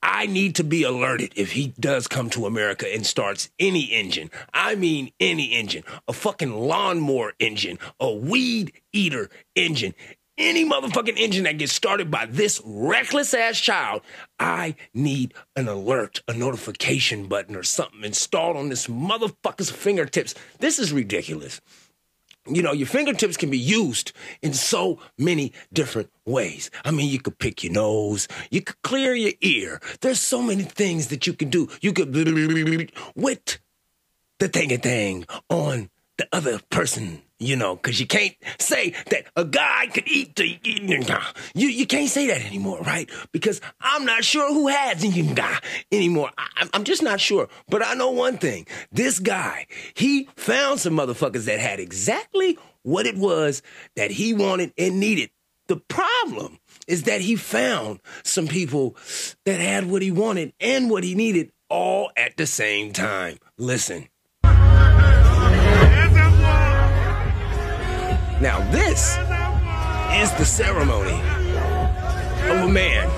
[0.02, 4.32] I need to be alerted if he does come to America and starts any engine.
[4.54, 5.84] I mean, any engine.
[6.08, 9.94] A fucking lawnmower engine, a weed eater engine.
[10.38, 14.02] Any motherfucking engine that gets started by this reckless ass child,
[14.40, 20.36] I need an alert, a notification button or something installed on this motherfucker's fingertips.
[20.60, 21.60] This is ridiculous.
[22.50, 26.72] You know, your fingertips can be used in so many different ways.
[26.84, 29.80] I mean, you could pick your nose, you could clear your ear.
[30.02, 31.70] There's so many things that you can do.
[31.82, 32.14] You could
[33.16, 33.60] with
[34.40, 39.46] the thing thing on the other person, you know, because you can't say that a
[39.46, 40.60] guy could eat the
[41.54, 43.10] you you can't say that anymore, right?
[43.32, 45.04] Because I'm not sure who has
[45.92, 46.32] anymore.
[46.38, 47.48] I, I'm just not sure.
[47.70, 53.06] But I know one thing: this guy, he found some motherfuckers that had exactly what
[53.06, 53.62] it was
[53.96, 55.32] that he wanted and needed.
[55.68, 58.98] The problem is that he found some people
[59.46, 63.38] that had what he wanted and what he needed all at the same time.
[63.58, 64.10] Listen.
[68.42, 69.18] Now, this
[70.14, 71.20] is the ceremony
[72.50, 73.10] of a man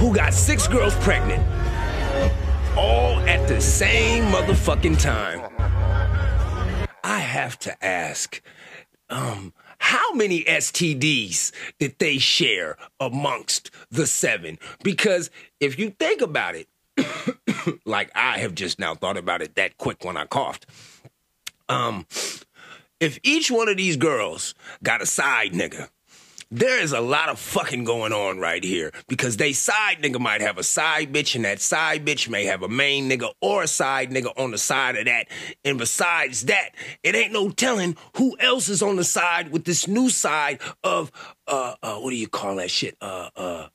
[0.00, 1.46] who got six girls pregnant
[2.76, 5.48] all at the same motherfucking time.
[7.04, 8.42] I have to ask,
[9.08, 14.58] um, how many STDs did they share amongst the seven?
[14.82, 16.66] Because if you think about it,
[17.84, 20.66] like I have just now thought about it that quick when I coughed.
[21.68, 22.06] Um,
[23.00, 25.88] if each one of these girls got a side nigga,
[26.50, 30.40] there is a lot of fucking going on right here because they side nigga might
[30.40, 33.66] have a side bitch and that side bitch may have a main nigga or a
[33.66, 35.28] side nigga on the side of that.
[35.64, 36.70] And besides that,
[37.02, 41.12] it ain't no telling who else is on the side with this new side of,
[41.46, 42.96] uh, uh, what do you call that shit?
[43.00, 43.68] Uh, uh,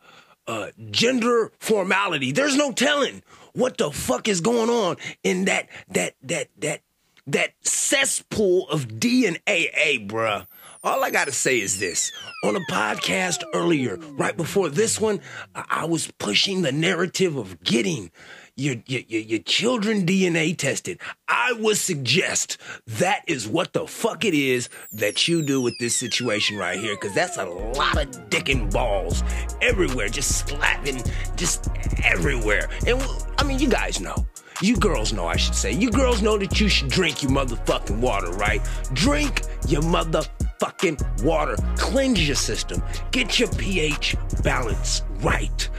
[0.48, 2.32] uh, gender formality.
[2.32, 3.22] There's no telling
[3.54, 6.82] what the fuck is going on in that, that, that, that,
[7.28, 10.46] that cesspool of DNA, bruh.
[10.84, 12.12] All I gotta say is this.
[12.44, 15.22] On a podcast earlier, right before this one,
[15.56, 18.12] I, was pushing the narrative of getting
[18.58, 21.00] your, your, your children DNA tested.
[21.30, 25.96] I would suggest that is what the fuck it is that you do with this
[25.96, 29.24] situation right here, because that's a lot of dick and balls
[29.62, 31.02] everywhere, just slapping,
[31.38, 31.70] just
[32.04, 32.70] everywhere.
[32.86, 33.02] And
[33.38, 34.26] I mean, you guys know.
[34.62, 35.72] You girls know, I should say.
[35.72, 38.62] You girls know that you should drink your motherfucking water, right?
[38.94, 41.56] Drink your motherfucking water.
[41.78, 42.82] Cleanse your system.
[43.12, 45.70] Get your pH balance right.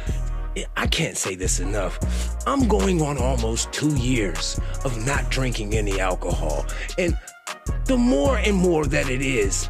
[0.77, 1.99] I can't say this enough.
[2.47, 6.67] I'm going on almost two years of not drinking any alcohol.
[6.99, 7.19] And
[7.87, 9.69] the more and more that it is,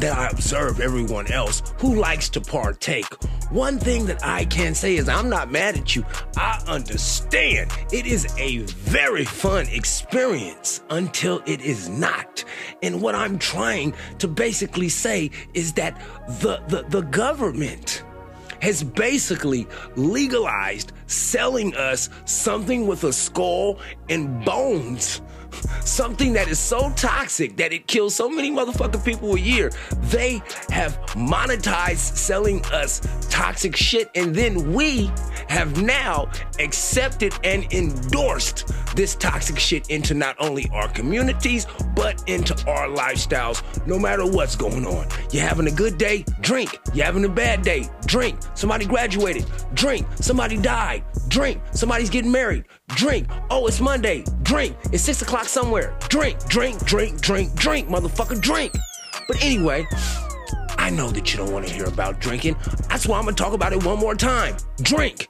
[0.00, 3.06] that I observe everyone else who likes to partake.
[3.50, 6.04] One thing that I can say is I'm not mad at you.
[6.36, 7.70] I understand.
[7.92, 12.44] It is a very fun experience until it is not.
[12.82, 16.00] And what I'm trying to basically say is that
[16.40, 18.02] the the, the government
[18.60, 23.78] has basically legalized selling us something with a skull
[24.08, 25.20] and bones.
[25.84, 29.70] Something that is so toxic that it kills so many motherfucking people a year.
[30.02, 35.10] They have monetized selling us toxic shit, and then we
[35.48, 42.54] have now accepted and endorsed this toxic shit into not only our communities, but into
[42.68, 45.06] our lifestyles, no matter what's going on.
[45.30, 46.24] You're having a good day?
[46.40, 46.78] Drink.
[46.94, 47.88] You're having a bad day?
[48.06, 48.38] Drink.
[48.54, 49.44] Somebody graduated?
[49.74, 50.06] Drink.
[50.16, 51.04] Somebody died?
[51.28, 51.60] Drink.
[51.72, 52.64] Somebody's getting married?
[52.88, 53.28] Drink.
[53.50, 54.24] Oh, it's Monday?
[54.42, 54.76] Drink.
[54.92, 55.96] It's six o'clock somewhere?
[56.08, 58.72] Drink, drink, drink, drink, drink, motherfucker, drink.
[59.28, 59.86] But anyway,
[60.78, 62.56] I know that you don't want to hear about drinking.
[62.88, 64.56] That's why I'm gonna talk about it one more time.
[64.82, 65.28] Drink.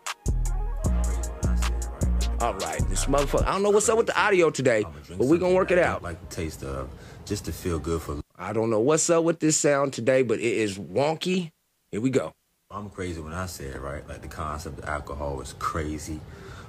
[2.38, 3.46] All right, this motherfucker.
[3.46, 6.02] I don't know what's up with the audio today, but we're gonna work it out.
[6.02, 6.90] Like the taste of,
[7.24, 8.20] just to feel good for.
[8.36, 11.50] I don't know what's up with this sound today, but it is wonky.
[11.90, 12.34] Here we go.
[12.70, 14.06] I'm crazy when I say it, right?
[14.06, 16.20] Like the concept of alcohol is crazy.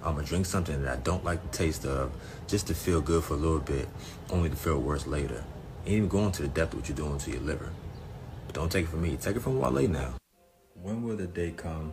[0.04, 2.12] I'm gonna drink something that I don't like the taste of,
[2.48, 3.90] just to feel good for a little bit,
[4.30, 5.44] only to feel worse later.
[5.86, 7.70] Ain't even going to the depth of what you're doing to your liver.
[8.46, 9.18] But don't take it from me.
[9.18, 10.14] Take it from Wale now.
[10.82, 11.92] When will the day come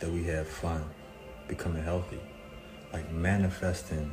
[0.00, 0.84] that we have fun,
[1.48, 2.20] becoming healthy?
[2.92, 4.12] Like manifesting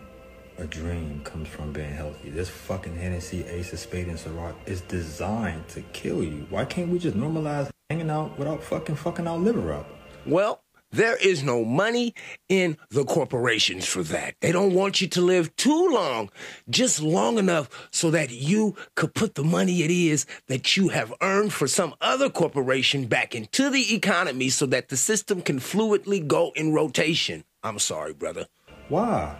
[0.58, 2.30] a dream comes from being healthy.
[2.30, 6.46] This fucking Hennessy, Ace of Spade, and Ciroc is designed to kill you.
[6.50, 9.88] Why can't we just normalize hanging out without fucking fucking our liver up?
[10.26, 10.63] Well,
[10.94, 12.14] there is no money
[12.48, 14.36] in the corporations for that.
[14.42, 16.30] They don't want you to live too long,
[16.70, 21.12] just long enough so that you could put the money it is that you have
[21.20, 26.26] earned for some other corporation back into the economy so that the system can fluidly
[26.26, 27.44] go in rotation.
[27.64, 28.46] I'm sorry, brother.
[28.90, 29.36] Why?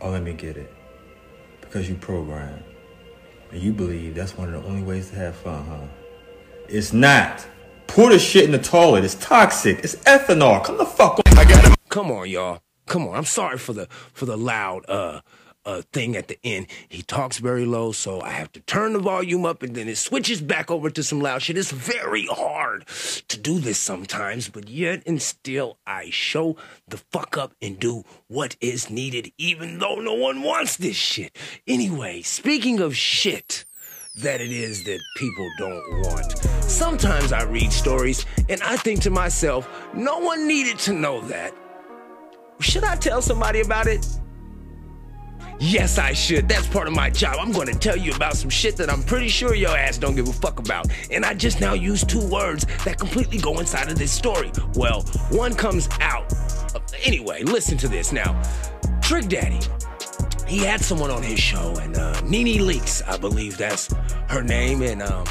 [0.00, 0.72] Oh, let me get it.
[1.60, 2.62] Because you program.
[3.50, 5.86] And you believe that's one of the only ways to have fun, huh?
[6.68, 7.46] It's not.
[7.88, 9.04] Pour the shit in the toilet.
[9.04, 9.80] It's toxic.
[9.80, 10.62] It's ethanol.
[10.62, 11.38] Come the fuck on.
[11.38, 11.76] I got.
[11.88, 12.60] Come on, y'all.
[12.86, 13.16] Come on.
[13.16, 15.20] I'm sorry for the for the loud uh
[15.64, 16.68] uh thing at the end.
[16.88, 19.98] He talks very low, so I have to turn the volume up and then it
[19.98, 21.58] switches back over to some loud shit.
[21.58, 22.86] It's very hard
[23.26, 26.56] to do this sometimes, but yet and still I show
[26.86, 31.36] the fuck up and do what is needed, even though no one wants this shit.
[31.66, 33.64] Anyway, speaking of shit
[34.16, 36.47] that it is that people don't want.
[36.68, 41.54] Sometimes I read stories and I think to myself, no one needed to know that.
[42.60, 44.06] Should I tell somebody about it?
[45.58, 46.46] Yes, I should.
[46.46, 47.36] That's part of my job.
[47.40, 50.14] I'm going to tell you about some shit that I'm pretty sure your ass don't
[50.14, 50.88] give a fuck about.
[51.10, 54.52] And I just now used two words that completely go inside of this story.
[54.74, 56.32] Well, one comes out.
[57.02, 58.40] Anyway, listen to this now.
[59.00, 59.60] Trick Daddy,
[60.46, 63.92] he had someone on his show, and uh, Nene Leakes, I believe that's
[64.28, 65.26] her name, and um,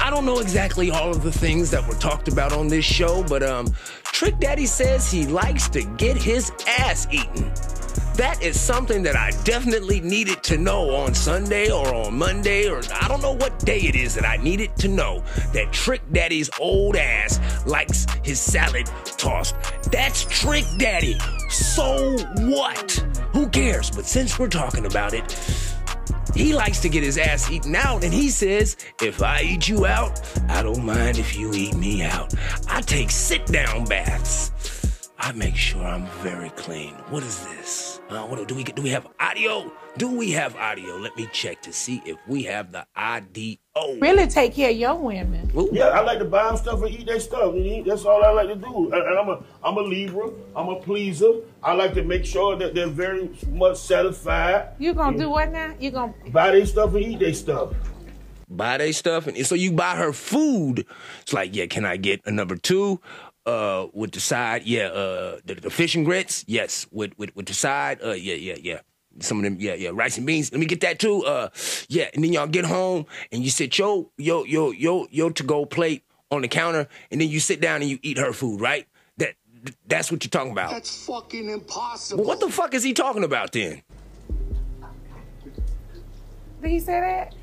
[0.00, 3.22] I don't know exactly all of the things that were talked about on this show,
[3.22, 3.66] but um,
[4.04, 7.52] Trick Daddy says he likes to get his ass eaten.
[8.16, 12.82] That is something that I definitely needed to know on Sunday or on Monday, or
[13.00, 15.22] I don't know what day it is that I needed to know
[15.52, 19.54] that Trick Daddy's old ass likes his salad tossed.
[19.90, 21.18] That's Trick Daddy.
[21.48, 22.92] So what?
[23.32, 23.90] Who cares?
[23.90, 25.30] But since we're talking about it,
[26.34, 29.86] he likes to get his ass eaten out, and he says, If I eat you
[29.86, 32.34] out, I don't mind if you eat me out.
[32.68, 34.52] I take sit down baths.
[35.18, 36.94] I make sure I'm very clean.
[37.10, 37.89] What is this?
[38.10, 38.64] Uh, what do we?
[38.64, 39.70] Do we have audio?
[39.96, 40.96] Do we have audio?
[40.96, 43.54] Let me check to see if we have the audio.
[44.00, 45.48] Really take care of your women.
[45.70, 47.54] Yeah, I like to buy them stuff and eat their stuff.
[47.86, 48.92] That's all I like to do.
[48.92, 50.30] And and I'm a I'm a Libra.
[50.56, 51.34] I'm a pleaser.
[51.62, 54.70] I like to make sure that they're very much satisfied.
[54.80, 55.74] You gonna do what now?
[55.78, 57.74] You gonna Buy their stuff and eat their stuff.
[58.48, 60.84] buy their stuff and so you buy her food
[61.22, 63.00] it's like yeah can i get a number two
[63.46, 67.46] uh with the side yeah uh the, the fish and grits yes with with, with
[67.46, 68.80] the side uh yeah yeah yeah
[69.20, 71.48] some of them yeah yeah rice and beans let me get that too uh
[71.88, 75.42] yeah and then y'all get home and you sit yo yo yo yo yo to
[75.42, 78.60] go plate on the counter and then you sit down and you eat her food
[78.60, 78.86] right
[79.16, 79.34] that
[79.86, 82.22] that's what you're talking about That's fucking impossible.
[82.22, 83.82] well, what the fuck is he talking about then
[86.62, 87.34] did he say that?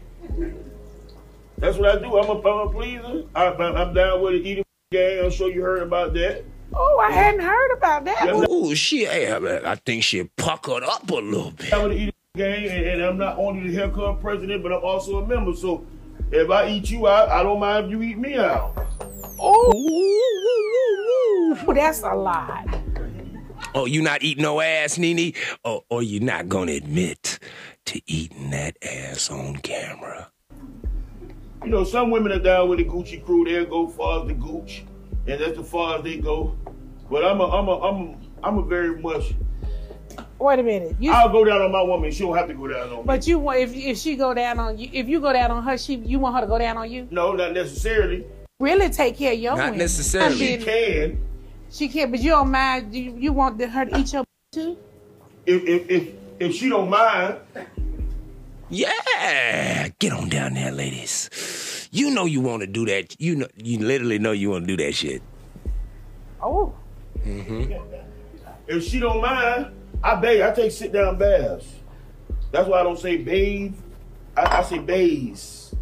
[1.58, 2.16] That's what I do.
[2.18, 3.24] I'm a, I'm a pleaser.
[3.34, 5.26] I, I, I'm down with the eating game.
[5.26, 6.46] I'm sure you heard about that.
[6.74, 8.30] Oh, I hadn't heard about that.
[8.50, 11.98] oh she hey, I I think she puckered up a little bit Down with the
[11.98, 15.28] eating game, and, and I'm not only the Hair Club president, but I'm also a
[15.28, 15.54] member.
[15.56, 15.86] So
[16.32, 18.74] if I eat you out, I don't mind if you eat me out.
[19.40, 19.74] Oh,
[21.74, 22.68] that's a lot.
[23.74, 25.34] Oh, you not eating no ass, Nene?
[25.64, 27.40] Or, or you not gonna admit
[27.86, 30.32] to eating that ass on camera?
[31.64, 33.44] You know, some women are down with the Gucci crew.
[33.46, 34.84] They'll go far as the Gooch,
[35.28, 36.56] and that's as far as they go.
[37.10, 39.34] But I'm a, I'm a, I'm, a, I'm a very much.
[40.40, 40.96] Wait a minute.
[41.00, 42.12] You, I'll go down on my woman.
[42.12, 43.04] She don't have to go down on me.
[43.06, 45.64] but you want if if she go down on you, if you go down on
[45.64, 47.08] her, she you want her to go down on you.
[47.12, 48.26] No, not necessarily.
[48.60, 49.80] Really take care of your Not women.
[49.80, 50.36] necessarily.
[50.36, 51.22] I mean, She can.
[51.70, 52.94] She can, but you don't mind.
[52.96, 54.78] You, you want her to eat your too?
[55.46, 57.38] If, if, if, if she don't mind.
[58.70, 61.90] Yeah, get on down there, ladies.
[61.92, 63.20] You know you want to do that.
[63.20, 65.22] You know, you literally know you want to do that shit.
[66.42, 66.74] Oh.
[67.20, 67.74] Mm-hmm.
[68.68, 70.42] If she don't mind, I bathe.
[70.42, 71.66] I take sit down baths.
[72.52, 73.76] That's why I don't say bathe.
[74.36, 75.74] I, I say bathes.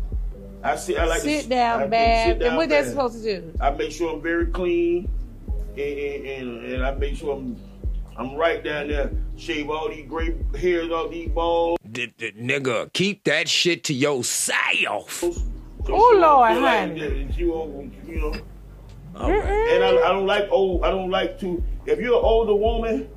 [0.63, 0.97] I sit.
[0.97, 2.27] I like to sit down I bath.
[2.27, 2.89] sit-down and what they baths.
[2.89, 3.53] supposed to do?
[3.59, 5.09] I make sure I'm very clean,
[5.47, 7.57] and, and, and, and I make sure I'm
[8.17, 9.11] I'm right down there.
[9.37, 11.77] Shave all these gray hairs off these balls.
[11.95, 15.23] D- d- nigga, keep that shit to yourself.
[15.23, 17.33] Oh Lord, feel like honey.
[17.37, 18.33] you, won't- you know.
[19.17, 20.83] And I, I don't like old.
[20.83, 21.63] I don't like to.
[21.85, 23.07] If you're an older woman,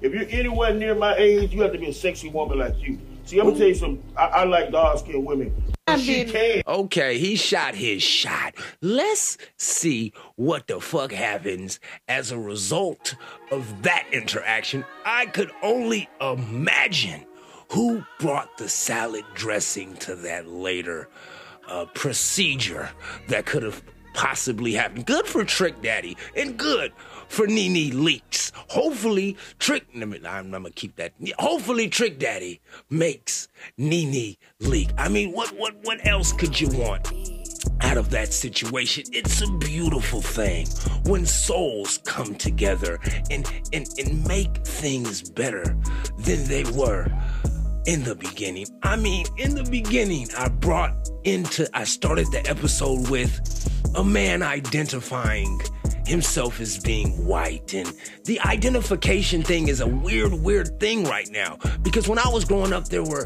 [0.00, 2.98] if you're anywhere near my age, you have to be a sexy woman like you.
[3.24, 4.02] See, I'm gonna tell you something.
[4.16, 5.54] I, I like dark skinned women.
[5.98, 6.62] She can.
[6.66, 8.54] Okay, he shot his shot.
[8.80, 11.78] Let's see what the fuck happens
[12.08, 13.14] as a result
[13.52, 14.84] of that interaction.
[15.04, 17.24] I could only imagine
[17.74, 21.08] who brought the salad dressing to that later
[21.66, 22.88] uh, procedure
[23.26, 23.82] that could have
[24.14, 25.06] possibly happened.
[25.06, 26.92] Good for Trick Daddy and good
[27.26, 28.52] for Nene Leakes.
[28.68, 29.86] Hopefully, Trick.
[29.92, 31.14] I'm, I'm gonna keep that.
[31.40, 32.60] Hopefully, Trick Daddy
[32.90, 34.90] makes Nene leak.
[34.96, 37.12] I mean, what what what else could you want?
[37.80, 40.68] Out of that situation, it's a beautiful thing
[41.06, 43.00] when souls come together
[43.30, 45.76] and, and, and make things better
[46.18, 47.10] than they were
[47.86, 48.66] in the beginning.
[48.82, 53.40] I mean, in the beginning, I brought into, I started the episode with
[53.94, 55.60] a man identifying
[56.06, 57.74] himself as being white.
[57.74, 57.92] And
[58.24, 61.58] the identification thing is a weird, weird thing right now.
[61.82, 63.24] Because when I was growing up, there were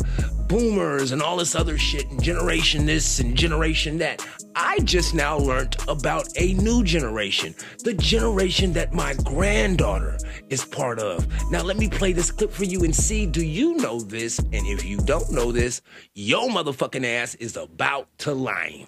[0.49, 4.27] boomers and all this other shit, and generation this and generation that.
[4.57, 7.55] I just now learned about a new generation,
[7.85, 10.19] the generation that my granddaughter
[10.49, 11.29] is part of.
[11.51, 14.39] Now, let me play this clip for you and see do you know this?
[14.39, 15.83] And if you don't know this,
[16.15, 18.87] your motherfucking ass is about to lie.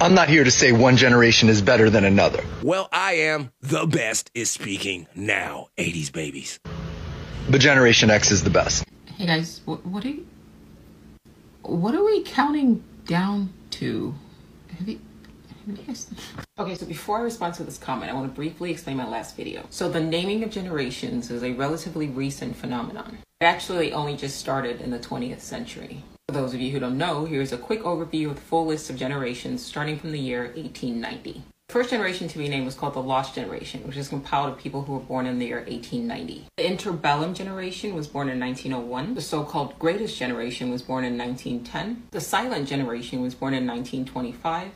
[0.00, 2.44] I'm not here to say one generation is better than another.
[2.62, 6.60] Well, I am the best is speaking now, 80s babies.
[7.50, 8.84] But Generation X is the best.
[9.16, 10.24] Hey guys, what, what are you,
[11.62, 14.14] what are we counting down to?
[14.78, 15.00] Have you,
[15.66, 16.08] have you guys?
[16.60, 19.36] Okay, so before I respond to this comment, I want to briefly explain my last
[19.36, 19.66] video.
[19.70, 23.18] So the naming of generations is a relatively recent phenomenon.
[23.40, 26.04] It actually only just started in the 20th century.
[26.28, 28.90] For those of you who don't know, here's a quick overview of the full list
[28.90, 31.42] of generations starting from the year 1890.
[31.68, 34.58] The first generation to be named was called the Lost Generation, which is compiled of
[34.58, 36.44] people who were born in the year 1890.
[36.58, 39.14] The Interbellum Generation was born in 1901.
[39.14, 42.08] The so-called Greatest Generation was born in 1910.
[42.10, 44.70] The Silent Generation was born in 1925.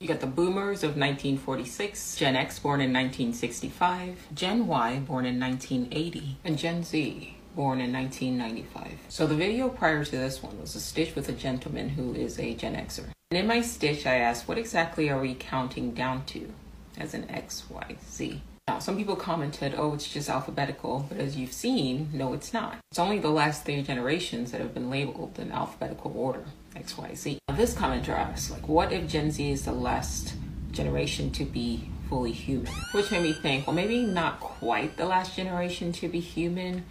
[0.00, 5.38] You got the Boomers of 1946, Gen X born in 1965, Gen Y born in
[5.38, 8.98] 1980, and Gen Z born in 1995.
[9.08, 12.38] So the video prior to this one was a stitch with a gentleman who is
[12.38, 13.06] a Gen Xer.
[13.30, 16.52] And in my stitch, I asked, what exactly are we counting down to
[16.98, 18.42] as an X, Y, Z?
[18.66, 22.78] Now, some people commented, oh, it's just alphabetical, but as you've seen, no, it's not.
[22.90, 26.44] It's only the last three generations that have been labeled in alphabetical order,
[26.74, 27.38] X, Y, Z.
[27.48, 30.34] Now, this commenter asked, like, what if Gen Z is the last
[30.72, 32.72] generation to be fully human?
[32.92, 36.84] Which made me think, well, maybe not quite the last generation to be human,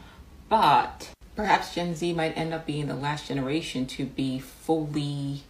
[0.54, 5.42] but perhaps Gen Z might end up being the last generation to be fully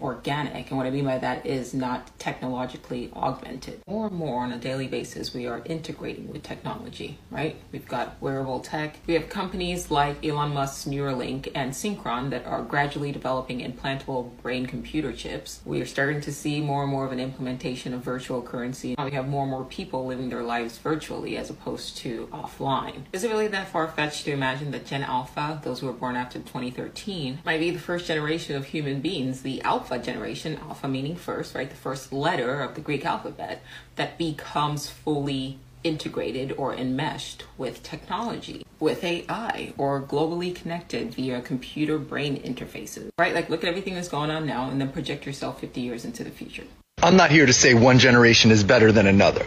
[0.00, 0.68] organic.
[0.68, 3.82] And what I mean by that is not technologically augmented.
[3.86, 7.56] More and more on a daily basis, we are integrating with technology, right?
[7.72, 8.98] We've got wearable tech.
[9.06, 14.66] We have companies like Elon Musk's Neuralink and Synchron that are gradually developing implantable brain
[14.66, 15.60] computer chips.
[15.64, 18.94] We are starting to see more and more of an implementation of virtual currency.
[19.02, 23.02] We have more and more people living their lives virtually as opposed to offline.
[23.12, 26.16] Is it really that far fetched to imagine that Gen Alpha, those who were born
[26.16, 31.16] after 2013, might be the first generation of human beings, the Alpha generation, Alpha meaning
[31.16, 31.68] first, right?
[31.68, 33.62] The first letter of the Greek alphabet
[33.96, 41.98] that becomes fully integrated or enmeshed with technology, with AI, or globally connected via computer
[41.98, 43.34] brain interfaces, right?
[43.34, 46.22] Like, look at everything that's going on now and then project yourself 50 years into
[46.22, 46.64] the future.
[47.02, 49.46] I'm not here to say one generation is better than another.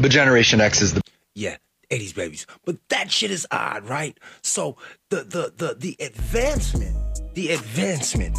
[0.00, 1.02] But Generation X is the
[1.34, 1.56] Yeah,
[1.90, 2.46] 80s babies.
[2.64, 4.18] But that shit is odd, right?
[4.42, 4.76] So
[5.10, 6.96] the the the the advancement,
[7.34, 8.38] the advancement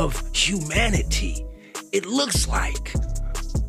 [0.00, 1.44] of humanity,
[1.92, 2.94] it looks like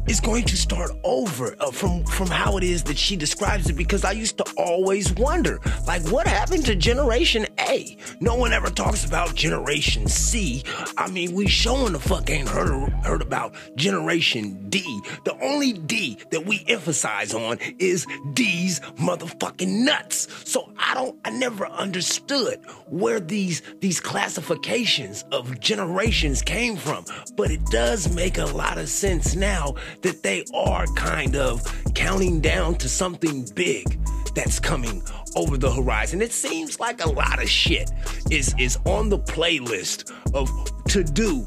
[0.07, 3.73] is going to start over uh, from from how it is that she describes it
[3.73, 7.97] because I used to always wonder like what happened to generation A?
[8.19, 10.63] No one ever talks about generation C.
[10.97, 14.81] I mean we showing the fuck ain't heard heard about generation D.
[15.25, 20.27] The only D that we emphasize on is D's motherfucking nuts.
[20.49, 27.51] So I don't I never understood where these these classifications of generations came from but
[27.51, 31.61] it does make a lot of sense now that they are kind of
[31.93, 33.99] counting down to something big
[34.35, 35.03] that's coming
[35.35, 36.21] over the horizon.
[36.21, 37.91] It seems like a lot of shit
[38.29, 40.49] is is on the playlist of
[40.89, 41.45] to do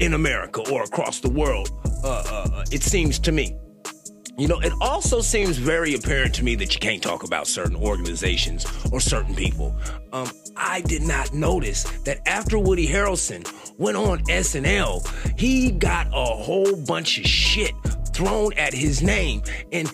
[0.00, 1.70] in America or across the world.
[2.02, 3.56] Uh, uh, uh, it seems to me.
[4.38, 7.76] You know, it also seems very apparent to me that you can't talk about certain
[7.76, 9.76] organizations or certain people.
[10.14, 13.46] Um, I did not notice that after Woody Harrelson
[13.78, 17.72] went on SNL, he got a whole bunch of shit
[18.12, 19.42] thrown at his name.
[19.72, 19.92] And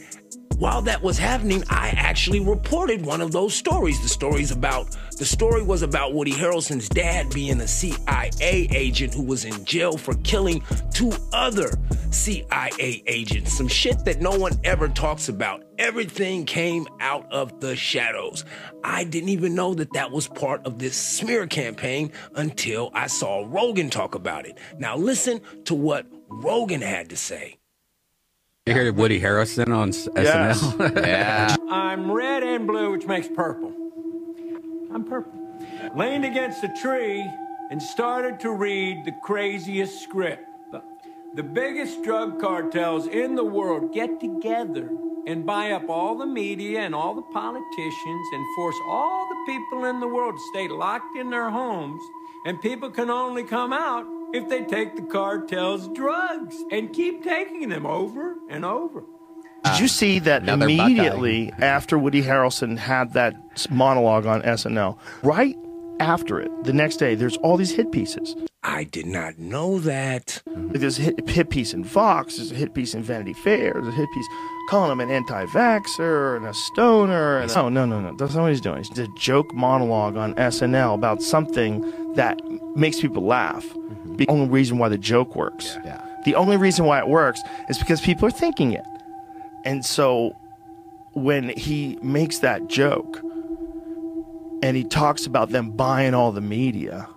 [0.59, 4.01] while that was happening, I actually reported one of those stories.
[4.01, 9.23] The stories about the story was about Woody Harrelson's dad being a CIA agent who
[9.23, 10.63] was in jail for killing
[10.95, 11.71] two other
[12.11, 13.53] CIA agents.
[13.53, 15.63] Some shit that no one ever talks about.
[15.79, 18.47] Everything came out of the shadows.
[18.83, 23.45] I didn't even know that that was part of this smear campaign until I saw
[23.47, 24.59] Rogan talk about it.
[24.79, 27.59] Now listen to what Rogan had to say.
[28.67, 30.61] You heard Woody Harrelson on s- Yes.
[30.61, 30.97] SNL?
[31.07, 31.55] yeah.
[31.71, 33.73] I'm red and blue, which makes purple.
[34.93, 35.33] I'm purple.
[35.95, 37.25] Leaned against a tree
[37.71, 40.43] and started to read the craziest script.
[40.73, 40.83] The,
[41.37, 44.91] the biggest drug cartels in the world get together
[45.29, 49.85] and buy up all the media and all the politicians and force all the people
[49.85, 52.03] in the world to stay locked in their homes.
[52.45, 54.07] And people can only come out
[54.37, 59.03] if they take the cartel's drugs and keep taking them over and over.
[59.65, 63.35] Did you see that Another immediately after Woody Harrelson had that
[63.71, 64.99] monologue on SNL?
[65.23, 65.57] Right
[65.99, 68.37] after it, the next day, there's all these hit pieces.
[68.63, 70.43] I did not know that.
[70.47, 73.89] There's a hit, hit piece in Fox, there's a hit piece in Vanity Fair, there's
[73.89, 74.29] a hit piece
[74.67, 77.39] calling him an anti vaxxer and a stoner.
[77.39, 78.15] And oh, no, no, no.
[78.15, 78.79] That's not what he's doing.
[78.79, 82.41] He's a joke monologue on SNL about something that
[82.77, 83.65] makes people laugh.
[83.65, 84.17] Mm-hmm.
[84.17, 85.79] The only reason why the joke works.
[85.85, 86.03] Yeah.
[86.25, 88.85] The only reason why it works is because people are thinking it.
[89.65, 90.37] And so
[91.15, 93.23] when he makes that joke,
[94.63, 97.09] and he talks about them buying all the media.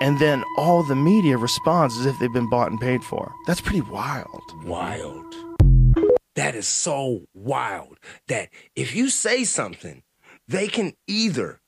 [0.00, 3.32] And then all the media responds as if they've been bought and paid for.
[3.46, 4.42] That's pretty wild.
[4.64, 5.53] Wild.
[6.34, 10.02] That is so wild that if you say something,
[10.48, 11.60] they can either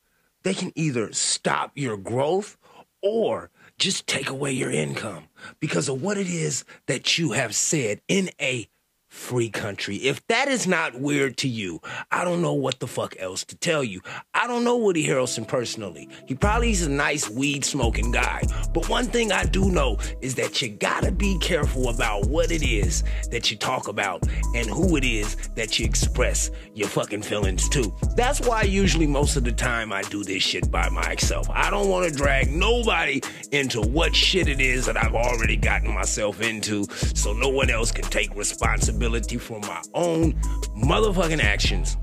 [0.43, 2.57] they can either stop your growth
[3.01, 5.25] or just take away your income
[5.59, 8.69] because of what it is that you have said in a
[9.09, 9.95] free country.
[9.97, 11.79] If that is not weird to you,
[12.11, 14.01] I don't know what the fuck else to tell you.
[14.33, 16.09] I don't know Woody Harrelson personally.
[16.25, 18.43] He probably is a nice weed smoking guy.
[18.73, 22.63] But one thing I do know is that you gotta be careful about what it
[22.63, 24.23] is that you talk about
[24.55, 27.93] and who it is that you express your fucking feelings to.
[28.15, 31.49] That's why usually most of the time I do this shit by myself.
[31.49, 36.41] I don't wanna drag nobody into what shit it is that I've already gotten myself
[36.41, 36.85] into
[37.15, 38.97] so no one else can take responsibility
[39.39, 40.33] for my own
[40.75, 41.97] motherfucking actions.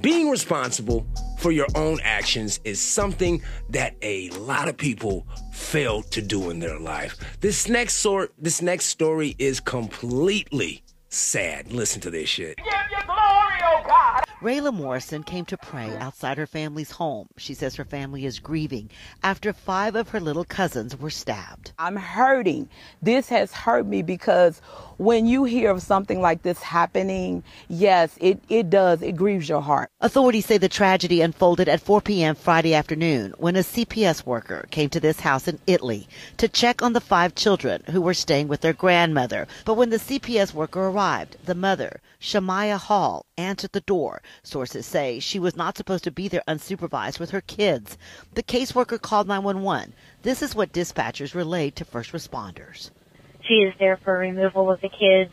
[0.00, 1.06] Being responsible
[1.38, 6.58] for your own actions is something that a lot of people fail to do in
[6.58, 7.16] their life.
[7.40, 11.72] This next sort this next story is completely sad.
[11.72, 12.58] Listen to this shit.
[14.40, 17.28] Rayla Morrison came to pray outside her family's home.
[17.36, 18.88] She says her family is grieving
[19.22, 21.72] after five of her little cousins were stabbed.
[21.78, 22.70] I'm hurting.
[23.02, 24.62] This has hurt me because
[24.96, 29.02] when you hear of something like this happening, yes, it, it does.
[29.02, 29.90] It grieves your heart.
[30.00, 32.34] Authorities say the tragedy unfolded at 4 p.m.
[32.34, 36.08] Friday afternoon when a CPS worker came to this house in Italy
[36.38, 39.46] to check on the five children who were staying with their grandmother.
[39.66, 44.22] But when the CPS worker arrived, the mother, Shamaya Hall, answered the door.
[44.42, 47.96] Sources say she was not supposed to be there unsupervised with her kids.
[48.34, 49.94] The caseworker called 911.
[50.22, 52.90] This is what dispatchers relayed to first responders.
[53.42, 55.32] She is there for removal of the kids.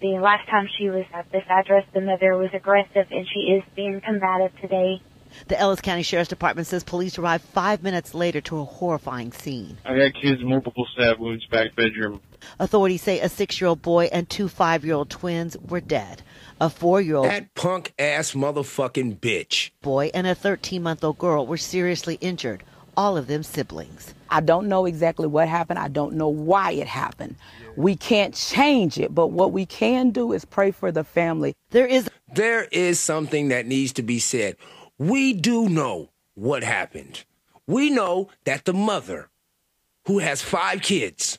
[0.00, 3.62] The last time she was at this address, the mother was aggressive and she is
[3.74, 5.02] being combative today.
[5.48, 9.78] The Ellis County Sheriff's Department says police arrived five minutes later to a horrifying scene.
[9.84, 12.20] I got kids multiple stab wounds back bedroom.
[12.58, 16.22] Authorities say a six year old boy and two five year old twins were dead.
[16.60, 19.70] A four year old That punk ass motherfucking bitch.
[19.82, 22.62] boy and a 13 month old girl were seriously injured,
[22.96, 24.14] all of them siblings.
[24.30, 25.78] I don't know exactly what happened.
[25.78, 27.36] I don't know why it happened.
[27.76, 31.54] We can't change it, but what we can do is pray for the family.
[31.70, 34.56] There is there is something that needs to be said.
[34.98, 37.24] We do know what happened.
[37.66, 39.28] We know that the mother
[40.06, 41.38] who has 5 kids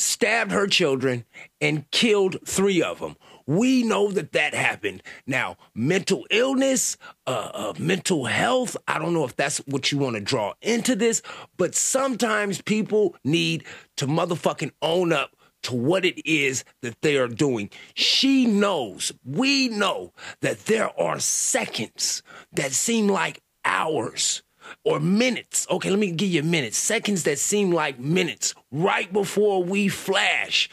[0.00, 1.24] stabbed her children
[1.60, 3.16] and killed 3 of them.
[3.46, 5.02] We know that that happened.
[5.26, 6.96] Now, mental illness,
[7.26, 10.94] uh, uh, mental health, I don't know if that's what you want to draw into
[10.94, 11.20] this,
[11.56, 13.64] but sometimes people need
[13.96, 15.34] to motherfucking own up
[15.64, 17.70] to what it is that they are doing.
[17.94, 22.22] She knows, we know that there are seconds
[22.52, 24.42] that seem like hours
[24.84, 25.66] or minutes.
[25.70, 26.78] Okay, let me give you minutes.
[26.78, 30.68] Seconds that seem like minutes right before we flash.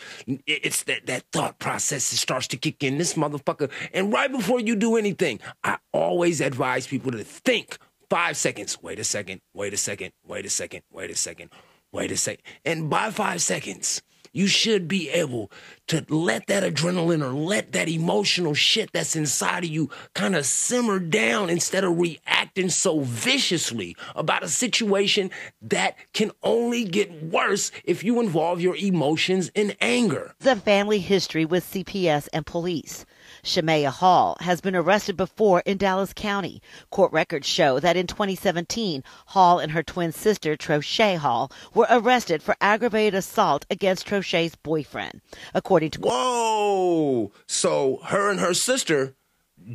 [0.45, 2.97] It's that, that thought process that starts to kick in.
[2.97, 3.69] This motherfucker.
[3.93, 7.77] And right before you do anything, I always advise people to think
[8.09, 8.81] five seconds.
[8.81, 9.41] Wait a second.
[9.53, 10.11] Wait a second.
[10.25, 10.83] Wait a second.
[10.91, 11.51] Wait a second.
[11.91, 12.43] Wait a second.
[12.65, 14.01] And by five seconds,
[14.37, 15.51] you should be able
[15.87, 20.45] to let that adrenaline or let that emotional shit that's inside of you kind of
[20.45, 27.71] simmer down instead of reacting so viciously about a situation that can only get worse
[27.83, 30.35] if you involve your emotions in anger.
[30.39, 33.05] The family history with CPS and police.
[33.47, 36.61] Shamaya Hall has been arrested before in Dallas County.
[36.91, 42.43] Court records show that in 2017, Hall and her twin sister, Trochet Hall, were arrested
[42.43, 45.21] for aggravated assault against Trochet's boyfriend.
[45.53, 47.31] According to Whoa!
[47.47, 49.15] So her and her sister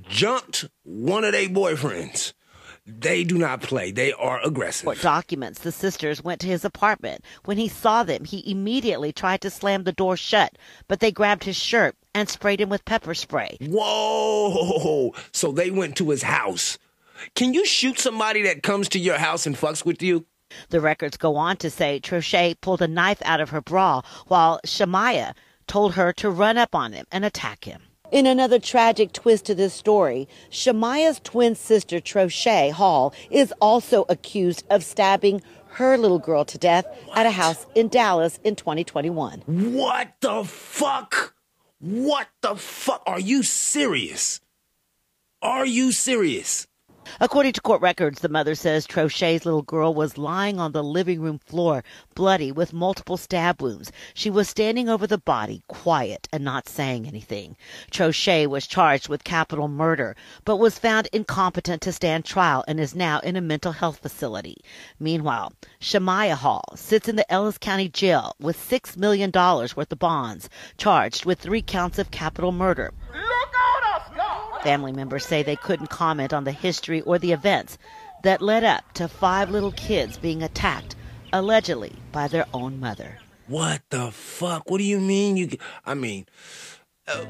[0.06, 2.34] jumped one of their boyfriends.
[2.84, 3.92] They do not play.
[3.92, 4.86] They are aggressive.
[4.86, 7.24] court documents, the sisters went to his apartment.
[7.44, 10.58] When he saw them, he immediately tried to slam the door shut,
[10.88, 13.56] but they grabbed his shirt and sprayed him with pepper spray.
[13.60, 15.14] Whoa!
[15.30, 16.76] So they went to his house.
[17.36, 20.26] Can you shoot somebody that comes to your house and fucks with you?
[20.70, 24.60] The records go on to say Trochet pulled a knife out of her bra while
[24.66, 25.34] Shamaya
[25.68, 27.82] told her to run up on him and attack him.
[28.12, 34.64] In another tragic twist to this story, Shamaya's twin sister Trochet Hall is also accused
[34.68, 35.40] of stabbing
[35.70, 36.84] her little girl to death
[37.14, 39.40] at a house in Dallas in 2021.
[39.46, 41.34] What the fuck?
[41.80, 43.02] What the fuck?
[43.06, 44.42] Are you serious?
[45.40, 46.66] Are you serious?
[47.20, 51.20] According to court records, the mother says Trochet's little girl was lying on the living
[51.20, 51.82] room floor,
[52.14, 53.90] bloody with multiple stab wounds.
[54.14, 57.57] She was standing over the body, quiet and not saying anything.
[57.90, 62.94] Trochet was charged with capital murder, but was found incompetent to stand trial and is
[62.94, 64.59] now in a mental health facility.
[65.00, 70.48] Meanwhile, Shamaya Hall sits in the Ellis County Jail with $6 million worth of bonds,
[70.76, 72.92] charged with three counts of capital murder.
[74.62, 77.78] Family members say they couldn't comment on the history or the events
[78.22, 80.94] that led up to five little kids being attacked,
[81.32, 83.18] allegedly by their own mother.
[83.48, 84.70] What the fuck?
[84.70, 85.36] What do you mean?
[85.36, 85.50] You?
[85.84, 86.26] I mean,
[87.08, 87.24] uh,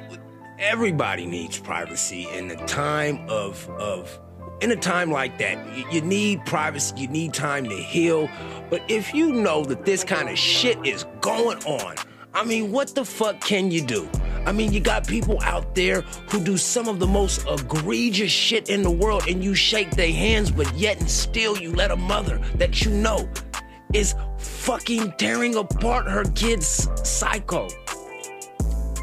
[0.58, 4.20] everybody needs privacy in a time of of
[4.60, 5.58] in a time like that.
[5.90, 6.94] You need privacy.
[7.00, 8.28] You need time to heal.
[8.68, 11.96] But if you know that this kind of shit is going on,
[12.34, 14.08] I mean, what the fuck can you do?
[14.46, 18.70] I mean, you got people out there who do some of the most egregious shit
[18.70, 21.96] in the world, and you shake their hands, but yet and still you let a
[21.96, 23.28] mother that you know
[23.92, 27.68] is fucking tearing apart her kid's psycho.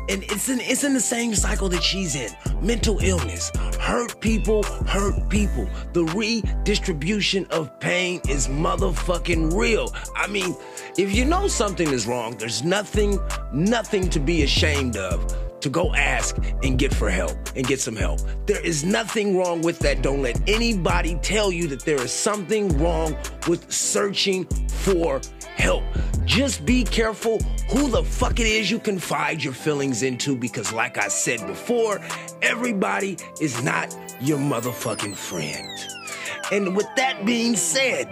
[0.10, 2.32] And it's in it's in the same cycle that she's in.
[2.62, 3.52] Mental illness.
[3.80, 5.70] Hurt people, hurt people.
[5.94, 9.94] The redistribution of pain is motherfucking real.
[10.16, 10.56] I mean,
[10.98, 13.20] if you know something is wrong, there's nothing,
[13.54, 17.96] nothing to be ashamed of to go ask and get for help and get some
[17.96, 18.22] help.
[18.46, 20.02] There is nothing wrong with that.
[20.02, 23.16] Don't let anybody tell you that there is something wrong
[23.48, 25.22] with searching for
[25.60, 25.84] help.
[26.26, 27.40] Just be careful
[27.70, 32.00] who the fuck it is you confide your feelings into because, like I said before,
[32.42, 35.68] everybody is not your motherfucking friend.
[36.52, 38.08] And with that being said,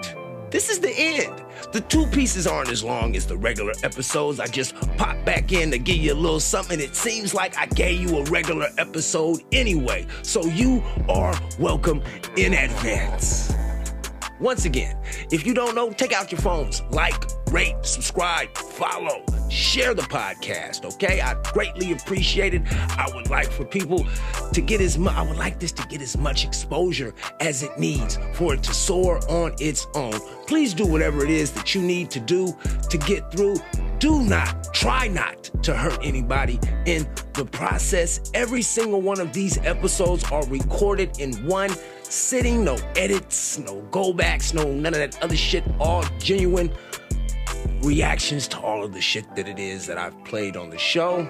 [0.52, 1.44] this is the end.
[1.74, 4.40] The two pieces aren't as long as the regular episodes.
[4.40, 6.80] I just pop back in to give you a little something.
[6.80, 10.06] It seems like I gave you a regular episode anyway.
[10.22, 12.02] So you are welcome
[12.38, 13.54] in advance.
[14.40, 14.96] Once again,
[15.32, 17.16] if you don't know, take out your phones, like,
[17.52, 21.22] rate, subscribe, follow, share the podcast, okay?
[21.22, 22.62] I greatly appreciate it.
[22.72, 24.06] I would like for people
[24.54, 27.78] to get as much, I would like this to get as much exposure as it
[27.78, 30.20] needs for it to soar on its own.
[30.48, 32.56] Please do whatever it is that you need to do
[32.90, 33.58] to get through.
[34.00, 38.32] Do not, try not to hurt anybody in the process.
[38.34, 41.72] Every single one of these episodes are recorded in one
[42.04, 46.72] sitting, no edits, no go backs, no none of that other shit, all genuine
[47.82, 51.28] reactions to all of the shit that it is that I've played on the show.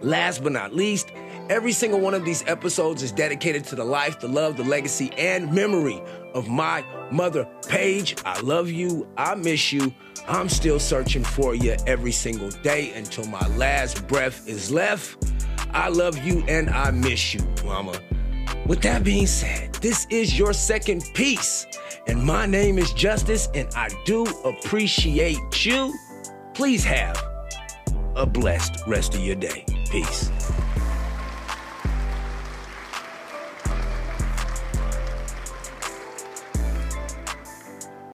[0.00, 1.12] Last but not least,
[1.48, 5.10] every single one of these episodes is dedicated to the life, the love, the legacy,
[5.16, 6.02] and memory
[6.34, 8.16] of my mother, Paige.
[8.24, 9.06] I love you.
[9.16, 9.94] I miss you.
[10.26, 15.32] I'm still searching for you every single day until my last breath is left.
[15.70, 17.98] I love you and I miss you, mama.
[18.66, 21.66] With that being said, this is your second piece,
[22.06, 25.94] and my name is Justice, and I do appreciate you.
[26.54, 27.22] Please have
[28.16, 29.66] a blessed rest of your day.
[29.90, 30.30] Peace.